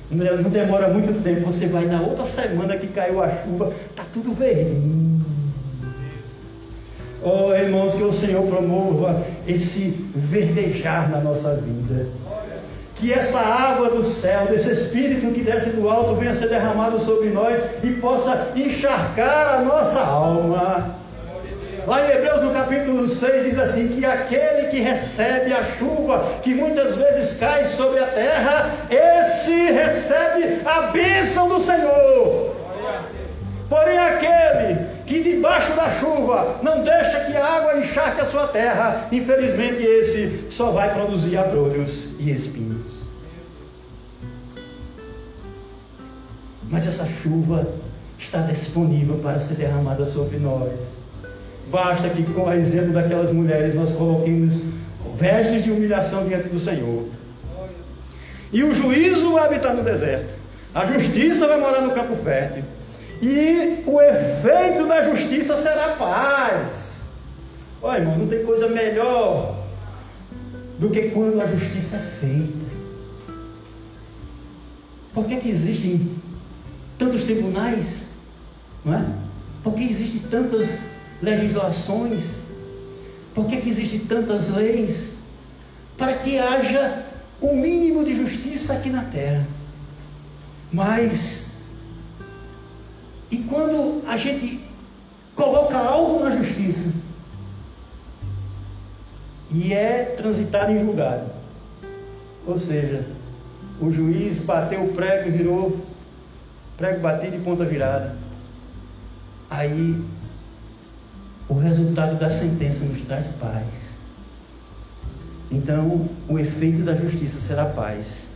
não 0.09 0.49
demora 0.49 0.87
muito 0.87 1.23
tempo, 1.23 1.45
você 1.45 1.67
vai 1.67 1.85
na 1.85 2.01
outra 2.01 2.25
semana 2.25 2.75
que 2.75 2.87
caiu 2.87 3.21
a 3.21 3.29
chuva, 3.29 3.71
está 3.91 4.03
tudo 4.11 4.33
verdinho. 4.33 5.23
Oh, 7.23 7.53
irmãos, 7.53 7.93
que 7.93 8.01
o 8.01 8.11
Senhor 8.11 8.43
promova 8.47 9.23
esse 9.47 10.09
verdejar 10.15 11.11
na 11.11 11.19
nossa 11.19 11.53
vida. 11.53 12.07
Que 12.95 13.13
essa 13.13 13.39
água 13.39 13.91
do 13.91 14.03
céu, 14.03 14.47
desse 14.47 14.71
Espírito 14.71 15.31
que 15.33 15.43
desce 15.43 15.69
do 15.71 15.87
alto, 15.87 16.15
venha 16.15 16.33
ser 16.33 16.49
derramado 16.49 16.99
sobre 16.99 17.29
nós 17.29 17.59
e 17.83 17.91
possa 17.93 18.53
encharcar 18.55 19.59
a 19.59 19.61
nossa 19.61 19.99
alma. 20.01 21.00
Lá 21.87 22.05
em 22.05 22.11
Hebreus, 22.11 22.43
no 22.43 22.53
capítulo 22.53 23.07
6, 23.07 23.43
diz 23.43 23.59
assim: 23.59 23.87
que 23.89 24.05
aquele 24.05 24.67
que 24.67 24.79
recebe 24.79 25.51
a 25.53 25.63
chuva, 25.63 26.39
que 26.43 26.53
muitas 26.53 26.95
vezes 26.95 27.37
cai 27.37 27.65
sobre 27.65 27.99
a 27.99 28.07
terra, 28.07 28.71
esse 28.89 29.71
recebe 29.71 30.61
a 30.65 30.81
bênção 30.91 31.49
do 31.49 31.59
Senhor. 31.59 32.55
Porém, 33.67 33.97
aquele 33.97 34.85
que 35.05 35.23
debaixo 35.23 35.73
da 35.75 35.89
chuva 35.91 36.59
não 36.61 36.83
deixa 36.83 37.21
que 37.21 37.35
a 37.35 37.45
água 37.45 37.79
encharque 37.79 38.21
a 38.21 38.25
sua 38.25 38.47
terra, 38.47 39.07
infelizmente 39.11 39.81
esse 39.81 40.45
só 40.49 40.71
vai 40.71 40.93
produzir 40.93 41.37
abrolhos 41.37 42.09
e 42.19 42.31
espinhos. 42.31 43.01
Mas 46.69 46.87
essa 46.87 47.05
chuva 47.05 47.67
está 48.19 48.39
disponível 48.41 49.17
para 49.17 49.39
ser 49.39 49.55
derramada 49.55 50.05
sobre 50.05 50.37
nós. 50.37 51.00
Basta 51.71 52.09
que, 52.09 52.23
com 52.23 52.43
o 52.43 52.53
exemplo 52.53 52.91
daquelas 52.91 53.31
mulheres, 53.31 53.73
nós 53.73 53.91
coloquemos 53.91 54.65
vestes 55.17 55.63
de 55.63 55.71
humilhação 55.71 56.27
diante 56.27 56.49
do 56.49 56.59
Senhor. 56.59 57.05
E 58.51 58.61
o 58.63 58.75
juízo 58.75 59.31
vai 59.31 59.45
habitar 59.45 59.73
no 59.73 59.81
deserto. 59.81 60.35
A 60.75 60.85
justiça 60.85 61.47
vai 61.47 61.57
morar 61.57 61.81
no 61.81 61.91
campo 61.91 62.17
fértil. 62.17 62.63
E 63.21 63.83
o 63.85 64.01
efeito 64.01 64.85
da 64.87 65.09
justiça 65.09 65.55
será 65.57 65.89
paz. 65.89 67.03
Olha, 67.81 67.99
irmãos, 67.99 68.17
não 68.17 68.27
tem 68.27 68.45
coisa 68.45 68.67
melhor 68.67 69.63
do 70.77 70.89
que 70.89 71.09
quando 71.09 71.39
a 71.39 71.45
justiça 71.45 71.95
é 71.95 71.99
feita. 72.19 72.71
Por 75.13 75.25
que, 75.25 75.37
que 75.37 75.49
existem 75.49 76.15
tantos 76.97 77.23
tribunais? 77.23 78.07
Não 78.83 78.93
é? 78.93 79.05
Por 79.63 79.73
que 79.73 79.83
existem 79.83 80.29
tantas 80.29 80.90
legislações? 81.21 82.41
Por 83.33 83.47
que, 83.47 83.61
que 83.61 83.69
existem 83.69 84.01
tantas 84.01 84.49
leis? 84.49 85.13
Para 85.97 86.15
que 86.15 86.37
haja 86.37 87.05
o 87.39 87.47
um 87.47 87.61
mínimo 87.61 88.03
de 88.03 88.15
justiça 88.15 88.73
aqui 88.73 88.89
na 88.89 89.03
terra. 89.05 89.45
Mas, 90.71 91.51
e 93.29 93.37
quando 93.37 94.03
a 94.07 94.17
gente 94.17 94.61
coloca 95.35 95.77
algo 95.77 96.23
na 96.23 96.35
justiça 96.35 96.91
e 99.49 99.73
é 99.73 100.03
transitado 100.17 100.71
em 100.71 100.79
julgado, 100.79 101.25
ou 102.45 102.57
seja, 102.57 103.05
o 103.79 103.91
juiz 103.91 104.39
bateu 104.39 104.83
o 104.83 104.93
prego 104.93 105.29
e 105.29 105.31
virou 105.31 105.85
prego 106.77 106.99
batido 107.01 107.35
e 107.35 107.39
ponta 107.39 107.65
virada. 107.65 108.15
Aí 109.49 110.01
o 111.51 111.59
resultado 111.59 112.17
da 112.17 112.29
sentença 112.29 112.85
nos 112.85 113.01
traz 113.01 113.27
paz. 113.37 113.65
Então, 115.51 116.07
o 116.29 116.39
efeito 116.39 116.81
da 116.81 116.95
justiça 116.95 117.41
será 117.45 117.65
paz. 117.65 118.27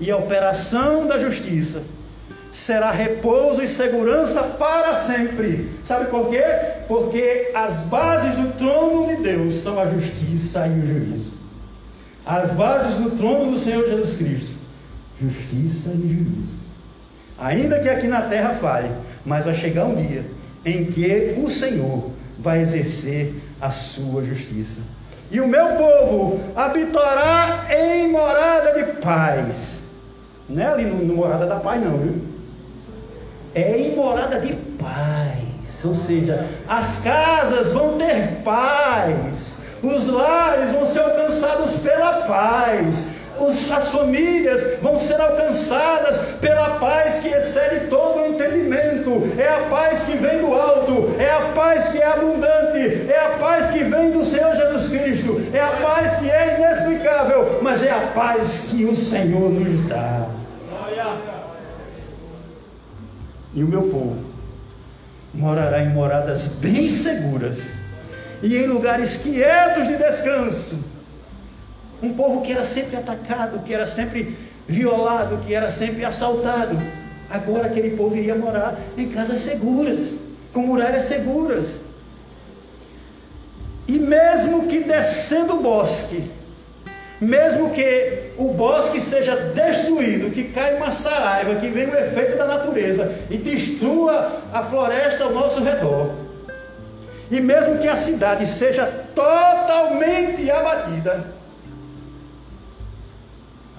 E 0.00 0.10
a 0.10 0.16
operação 0.16 1.06
da 1.06 1.16
justiça 1.20 1.84
será 2.52 2.90
repouso 2.90 3.62
e 3.62 3.68
segurança 3.68 4.42
para 4.42 4.96
sempre. 4.96 5.70
Sabe 5.84 6.10
por 6.10 6.28
quê? 6.28 6.42
Porque 6.88 7.52
as 7.54 7.82
bases 7.82 8.34
do 8.34 8.52
trono 8.58 9.06
de 9.06 9.22
Deus 9.22 9.54
são 9.54 9.78
a 9.78 9.86
justiça 9.86 10.66
e 10.66 10.80
o 10.80 10.86
juízo. 10.88 11.34
As 12.26 12.50
bases 12.50 12.96
do 12.96 13.12
trono 13.12 13.52
do 13.52 13.58
Senhor 13.58 13.88
Jesus 13.88 14.16
Cristo: 14.16 14.56
justiça 15.20 15.90
e 15.90 16.00
juízo. 16.00 16.58
Ainda 17.38 17.78
que 17.78 17.88
aqui 17.88 18.08
na 18.08 18.22
terra 18.22 18.54
fale, 18.54 18.90
mas 19.24 19.44
vai 19.44 19.54
chegar 19.54 19.84
um 19.84 19.94
dia 19.94 20.26
em 20.64 20.86
que 20.86 21.36
o 21.40 21.48
Senhor 21.48 22.10
vai 22.40 22.60
exercer 22.60 23.34
a 23.60 23.70
sua 23.70 24.22
justiça. 24.22 24.80
E 25.30 25.40
o 25.40 25.46
meu 25.46 25.76
povo 25.76 26.40
habitará 26.56 27.66
em 27.70 28.10
morada 28.10 28.72
de 28.74 28.92
paz. 29.00 29.80
Não 30.48 30.62
é 30.62 30.66
ali 30.66 30.84
no, 30.86 31.04
no 31.04 31.14
morada 31.14 31.46
da 31.46 31.56
paz, 31.56 31.80
não, 31.82 31.98
viu? 31.98 32.22
É 33.54 33.78
em 33.78 33.94
morada 33.94 34.40
de 34.40 34.54
paz. 34.78 35.84
Ou 35.84 35.94
seja, 35.94 36.46
as 36.68 37.00
casas 37.00 37.72
vão 37.72 37.96
ter 37.96 38.42
paz. 38.44 39.60
Os 39.82 40.08
lares 40.08 40.70
vão 40.72 40.84
ser 40.84 41.00
alcançados 41.00 41.76
pela 41.76 42.22
paz 42.26 43.08
os, 43.40 43.70
as 43.70 43.88
famílias 43.88 44.78
vão 44.80 44.98
ser 44.98 45.20
alcançadas 45.20 46.20
pela 46.40 46.78
paz 46.78 47.20
que 47.20 47.28
excede 47.28 47.86
todo 47.86 48.20
o 48.20 48.26
entendimento. 48.26 49.32
É 49.38 49.48
a 49.48 49.68
paz 49.68 50.04
que 50.04 50.16
vem 50.16 50.40
do 50.40 50.54
alto, 50.54 51.14
é 51.18 51.30
a 51.30 51.52
paz 51.52 51.88
que 51.88 51.98
é 51.98 52.06
abundante, 52.06 53.10
é 53.10 53.18
a 53.18 53.38
paz 53.38 53.70
que 53.70 53.84
vem 53.84 54.10
do 54.10 54.24
Senhor 54.24 54.54
Jesus 54.54 54.88
Cristo, 54.88 55.40
é 55.52 55.60
a 55.60 55.80
paz 55.82 56.16
que 56.16 56.30
é 56.30 56.58
inexplicável, 56.58 57.60
mas 57.62 57.82
é 57.82 57.90
a 57.90 58.08
paz 58.14 58.68
que 58.70 58.84
o 58.84 58.94
Senhor 58.94 59.50
nos 59.50 59.88
dá. 59.88 60.28
E 63.52 63.64
o 63.64 63.68
meu 63.68 63.82
povo 63.82 64.16
morará 65.34 65.82
em 65.82 65.90
moradas 65.90 66.48
bem 66.48 66.88
seguras 66.88 67.58
e 68.42 68.56
em 68.56 68.66
lugares 68.66 69.18
quietos 69.18 69.86
de 69.86 69.96
descanso 69.96 70.89
um 72.02 72.12
povo 72.14 72.40
que 72.42 72.52
era 72.52 72.64
sempre 72.64 72.96
atacado, 72.96 73.62
que 73.64 73.74
era 73.74 73.86
sempre 73.86 74.36
violado, 74.66 75.38
que 75.38 75.54
era 75.54 75.70
sempre 75.70 76.04
assaltado. 76.04 76.78
Agora 77.28 77.66
aquele 77.66 77.96
povo 77.96 78.16
iria 78.16 78.34
morar 78.34 78.78
em 78.96 79.08
casas 79.08 79.40
seguras, 79.40 80.18
com 80.52 80.60
muralhas 80.60 81.04
seguras. 81.04 81.84
E 83.86 83.98
mesmo 83.98 84.66
que 84.66 84.80
descendo 84.80 85.54
o 85.54 85.62
bosque, 85.62 86.30
mesmo 87.20 87.70
que 87.70 88.30
o 88.38 88.52
bosque 88.52 89.00
seja 89.00 89.36
destruído, 89.36 90.30
que 90.30 90.44
caia 90.44 90.76
uma 90.76 90.90
saraiva, 90.90 91.56
que 91.56 91.68
venha 91.68 91.90
o 91.90 91.98
efeito 91.98 92.38
da 92.38 92.46
natureza 92.46 93.14
e 93.28 93.36
destrua 93.36 94.40
a 94.52 94.62
floresta 94.62 95.24
ao 95.24 95.32
nosso 95.32 95.62
redor, 95.62 96.14
e 97.30 97.40
mesmo 97.40 97.78
que 97.78 97.86
a 97.86 97.96
cidade 97.96 98.46
seja 98.46 98.86
totalmente 99.14 100.50
abatida, 100.50 101.39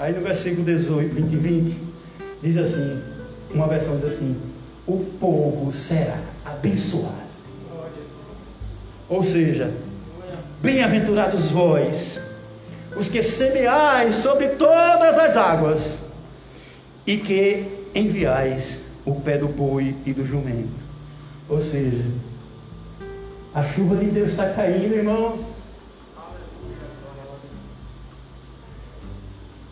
Aí 0.02 0.16
no 0.16 0.22
versículo 0.22 0.66
18, 0.66 1.16
20 1.16 1.32
e 1.32 1.38
20, 1.38 1.78
diz 2.42 2.58
assim, 2.58 3.04
uma 3.54 3.68
versão 3.68 3.98
diz 3.98 4.06
assim, 4.06 4.36
o 4.88 4.98
povo 5.20 5.72
será 5.72 6.18
abençoado. 6.44 7.30
Ou 9.08 9.24
seja, 9.24 9.72
bem-aventurados 10.60 11.52
vós, 11.52 12.20
os 12.98 13.10
que 13.10 13.22
semeais 13.22 14.16
sobre 14.16 14.48
todas 14.48 15.20
as 15.20 15.38
águas, 15.38 16.00
e 17.06 17.18
que 17.18 17.86
enviais 17.94 18.80
o 19.06 19.22
pé 19.22 19.38
do 19.38 19.50
boi 19.50 19.96
e 20.04 20.14
do 20.14 20.26
jumento. 20.26 20.82
Ou 21.48 21.60
seja, 21.60 22.06
a 23.54 23.64
chuva 23.64 23.98
de 23.98 24.08
Deus 24.08 24.30
está 24.30 24.50
caindo, 24.50 24.96
irmãos 24.96 25.61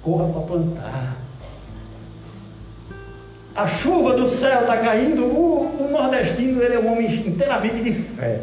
corra 0.02 0.32
para 0.32 0.42
plantar. 0.42 1.18
A 3.56 3.68
chuva 3.68 4.14
do 4.14 4.28
céu 4.28 4.62
está 4.62 4.78
caindo, 4.78 5.24
o, 5.24 5.84
o, 5.84 5.92
nordestino 5.92 6.62
ele 6.62 6.76
é 6.76 6.80
um 6.80 6.92
homem 6.92 7.14
inteiramente 7.28 7.84
de 7.84 7.92
fé. 7.92 8.42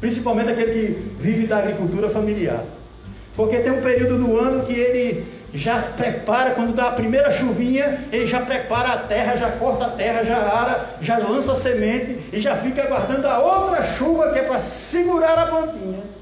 Principalmente 0.00 0.50
aquele 0.50 0.72
que 0.72 1.22
vive 1.22 1.46
da 1.46 1.58
agricultura 1.58 2.10
familiar. 2.10 2.62
Porque 3.34 3.58
tem 3.58 3.72
um 3.72 3.82
período 3.82 4.18
do 4.18 4.38
ano 4.38 4.64
que 4.64 4.72
ele 4.72 5.26
já 5.52 5.80
prepara, 5.80 6.52
quando 6.52 6.74
dá 6.74 6.88
a 6.88 6.92
primeira 6.92 7.30
chuvinha, 7.32 8.00
ele 8.12 8.26
já 8.26 8.40
prepara 8.40 8.90
a 8.90 8.98
terra, 8.98 9.36
já 9.36 9.50
corta 9.52 9.86
a 9.86 9.90
terra, 9.90 10.24
já 10.24 10.36
ara, 10.36 10.86
já 11.00 11.18
lança 11.18 11.52
a 11.52 11.56
semente 11.56 12.20
e 12.32 12.40
já 12.40 12.56
fica 12.56 12.82
aguardando 12.82 13.26
a 13.26 13.38
outra 13.38 13.82
chuva 13.84 14.32
que 14.32 14.38
é 14.38 14.42
para 14.42 14.60
segurar 14.60 15.38
a 15.38 15.46
plantinha. 15.46 16.15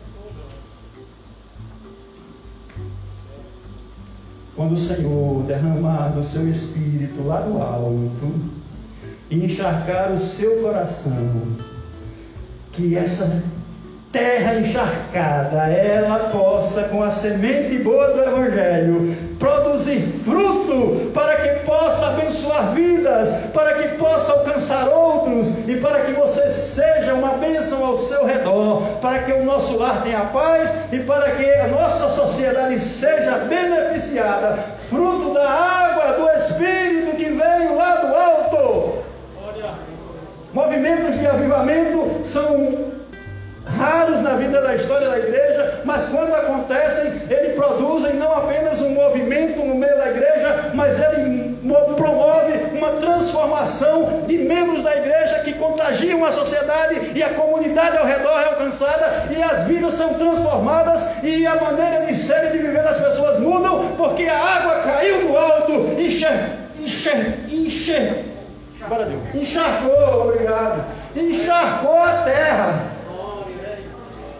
Quando 4.64 4.76
o 4.76 4.78
Senhor 4.78 5.42
derramar 5.42 6.14
do 6.14 6.24
seu 6.24 6.48
espírito 6.48 7.22
lá 7.22 7.42
do 7.42 7.60
alto 7.60 8.32
e 9.28 9.44
encharcar 9.44 10.10
o 10.10 10.18
seu 10.18 10.62
coração, 10.62 11.48
que 12.72 12.96
essa 12.96 13.42
terra 14.14 14.54
encharcada, 14.54 15.72
ela 15.72 16.30
possa, 16.30 16.84
com 16.84 17.02
a 17.02 17.10
semente 17.10 17.78
boa 17.78 18.12
do 18.12 18.22
Evangelho, 18.22 19.16
produzir 19.40 20.02
fruto 20.24 21.10
para 21.12 21.34
que 21.34 21.64
possa 21.66 22.06
abençoar 22.10 22.72
vidas, 22.74 23.28
para 23.52 23.74
que 23.74 23.88
possa 23.96 24.34
alcançar 24.34 24.88
outros 24.88 25.48
e 25.66 25.78
para 25.78 26.02
que 26.02 26.12
você 26.12 26.48
seja 26.48 27.12
uma 27.12 27.30
bênção 27.30 27.84
ao 27.84 27.98
seu 27.98 28.24
redor, 28.24 28.82
para 29.00 29.24
que 29.24 29.32
o 29.32 29.42
nosso 29.44 29.76
lar 29.76 30.04
tenha 30.04 30.26
paz 30.26 30.70
e 30.92 31.00
para 31.00 31.32
que 31.32 31.52
a 31.52 31.66
nossa 31.66 32.08
sociedade 32.10 32.78
seja 32.78 33.38
beneficiada, 33.38 34.60
fruto 34.88 35.34
da 35.34 35.50
água 35.50 36.12
do 36.12 36.30
Espírito 36.38 37.16
que 37.16 37.24
veio 37.24 37.76
lá 37.76 37.96
do 37.96 38.14
alto. 38.14 39.04
Movimentos 40.52 41.18
de 41.18 41.26
avivamento 41.26 42.20
são 42.22 43.02
raros 43.66 44.20
na 44.22 44.34
vida 44.34 44.60
da 44.60 44.74
história 44.74 45.08
da 45.08 45.18
igreja, 45.18 45.80
mas 45.84 46.08
quando 46.08 46.34
acontecem, 46.34 47.12
eles 47.30 47.54
produzem 47.54 48.14
não 48.14 48.32
apenas 48.32 48.80
um 48.80 48.90
movimento 48.90 49.64
no 49.64 49.74
meio 49.74 49.96
da 49.96 50.10
igreja, 50.10 50.70
mas 50.74 51.00
ele 51.00 51.54
promove 51.96 52.52
uma 52.76 52.90
transformação 53.00 54.22
de 54.26 54.38
membros 54.38 54.82
da 54.82 54.96
igreja 54.96 55.40
que 55.40 55.54
contagiam 55.54 56.24
a 56.24 56.32
sociedade 56.32 57.12
e 57.14 57.22
a 57.22 57.30
comunidade 57.30 57.96
ao 57.96 58.04
redor 58.04 58.38
é 58.40 58.46
alcançada 58.46 59.28
e 59.30 59.42
as 59.42 59.66
vidas 59.66 59.94
são 59.94 60.14
transformadas 60.14 61.02
e 61.22 61.46
a 61.46 61.56
maneira 61.56 62.06
de 62.06 62.14
ser 62.14 62.46
e 62.46 62.50
de 62.52 62.58
viver 62.58 62.82
das 62.82 62.98
pessoas 62.98 63.38
mudam 63.40 63.92
porque 63.96 64.24
a 64.24 64.38
água 64.38 64.74
caiu 64.80 65.28
do 65.28 65.36
alto, 65.38 65.72
encher, 65.98 66.50
encher, 66.78 67.38
encher, 67.48 68.24
encharcou, 69.34 70.28
obrigado, 70.28 70.84
encharcou 71.16 72.02
a 72.02 72.12
terra. 72.24 72.93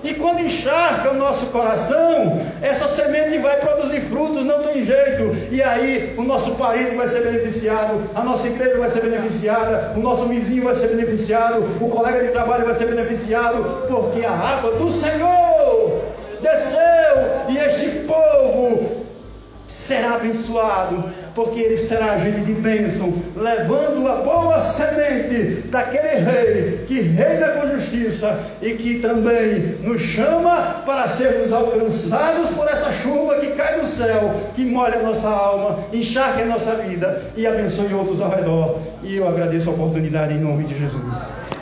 E 0.05 0.12
quando 0.14 0.40
encharca 0.40 1.12
o 1.12 1.14
nosso 1.14 1.47
coração, 1.47 2.40
essa 2.61 2.87
semente 2.87 3.38
vai 3.38 3.57
produzir 3.59 4.03
frutos, 4.03 4.45
não 4.45 4.62
tem 4.62 4.85
jeito. 4.85 5.35
E 5.51 5.62
aí 5.62 6.14
o 6.19 6.23
nosso 6.23 6.55
parente 6.57 6.95
vai 6.95 7.09
ser 7.09 7.23
beneficiado, 7.23 8.03
a 8.14 8.23
nossa 8.23 8.47
igreja 8.47 8.79
vai 8.79 8.90
ser 8.90 9.01
beneficiada, 9.01 9.95
o 9.97 10.01
nosso 10.01 10.27
vizinho 10.27 10.64
vai 10.64 10.75
ser 10.75 10.88
beneficiado, 10.88 11.64
o 11.81 11.88
colega 11.88 12.23
de 12.23 12.33
trabalho 12.33 12.67
vai 12.67 12.75
ser 12.75 12.87
beneficiado, 12.87 13.87
porque 13.88 14.27
a 14.27 14.33
água 14.33 14.73
do 14.73 14.90
Senhor 14.90 16.03
desceu 16.43 17.14
e 17.49 17.57
este 17.57 17.88
povo 18.01 19.05
será 19.85 20.14
abençoado 20.14 21.05
porque 21.35 21.61
ele 21.61 21.83
será 21.83 22.12
agente 22.12 22.40
de 22.40 22.55
bênção, 22.55 23.12
levando 23.37 24.09
a 24.09 24.16
boa 24.16 24.61
semente 24.61 25.68
daquele 25.68 26.20
rei 26.20 26.85
que 26.87 27.01
reina 27.01 27.49
com 27.49 27.68
justiça 27.68 28.38
e 28.62 28.70
que 28.70 29.01
também 29.01 29.77
nos 29.83 30.01
chama 30.01 30.83
para 30.87 31.09
sermos 31.09 31.53
alcançados 31.53 32.51
por 32.51 32.66
essa 32.68 32.92
chuva 32.92 33.40
que 33.40 33.49
cai 33.49 33.81
do 33.81 33.87
céu, 33.87 34.35
que 34.55 34.64
molha 34.64 35.01
a 35.01 35.03
nossa 35.03 35.29
alma, 35.29 35.81
encharque 35.92 36.42
a 36.42 36.47
nossa 36.47 36.77
vida 36.77 37.23
e 37.37 37.47
abençoe 37.47 37.92
outros 37.92 38.23
ao 38.23 38.31
redor. 38.31 38.79
E 39.03 39.16
eu 39.16 39.29
agradeço 39.29 39.68
a 39.70 39.73
oportunidade 39.73 40.35
em 40.35 40.38
nome 40.38 40.64
de 40.64 40.79
Jesus. 40.79 41.54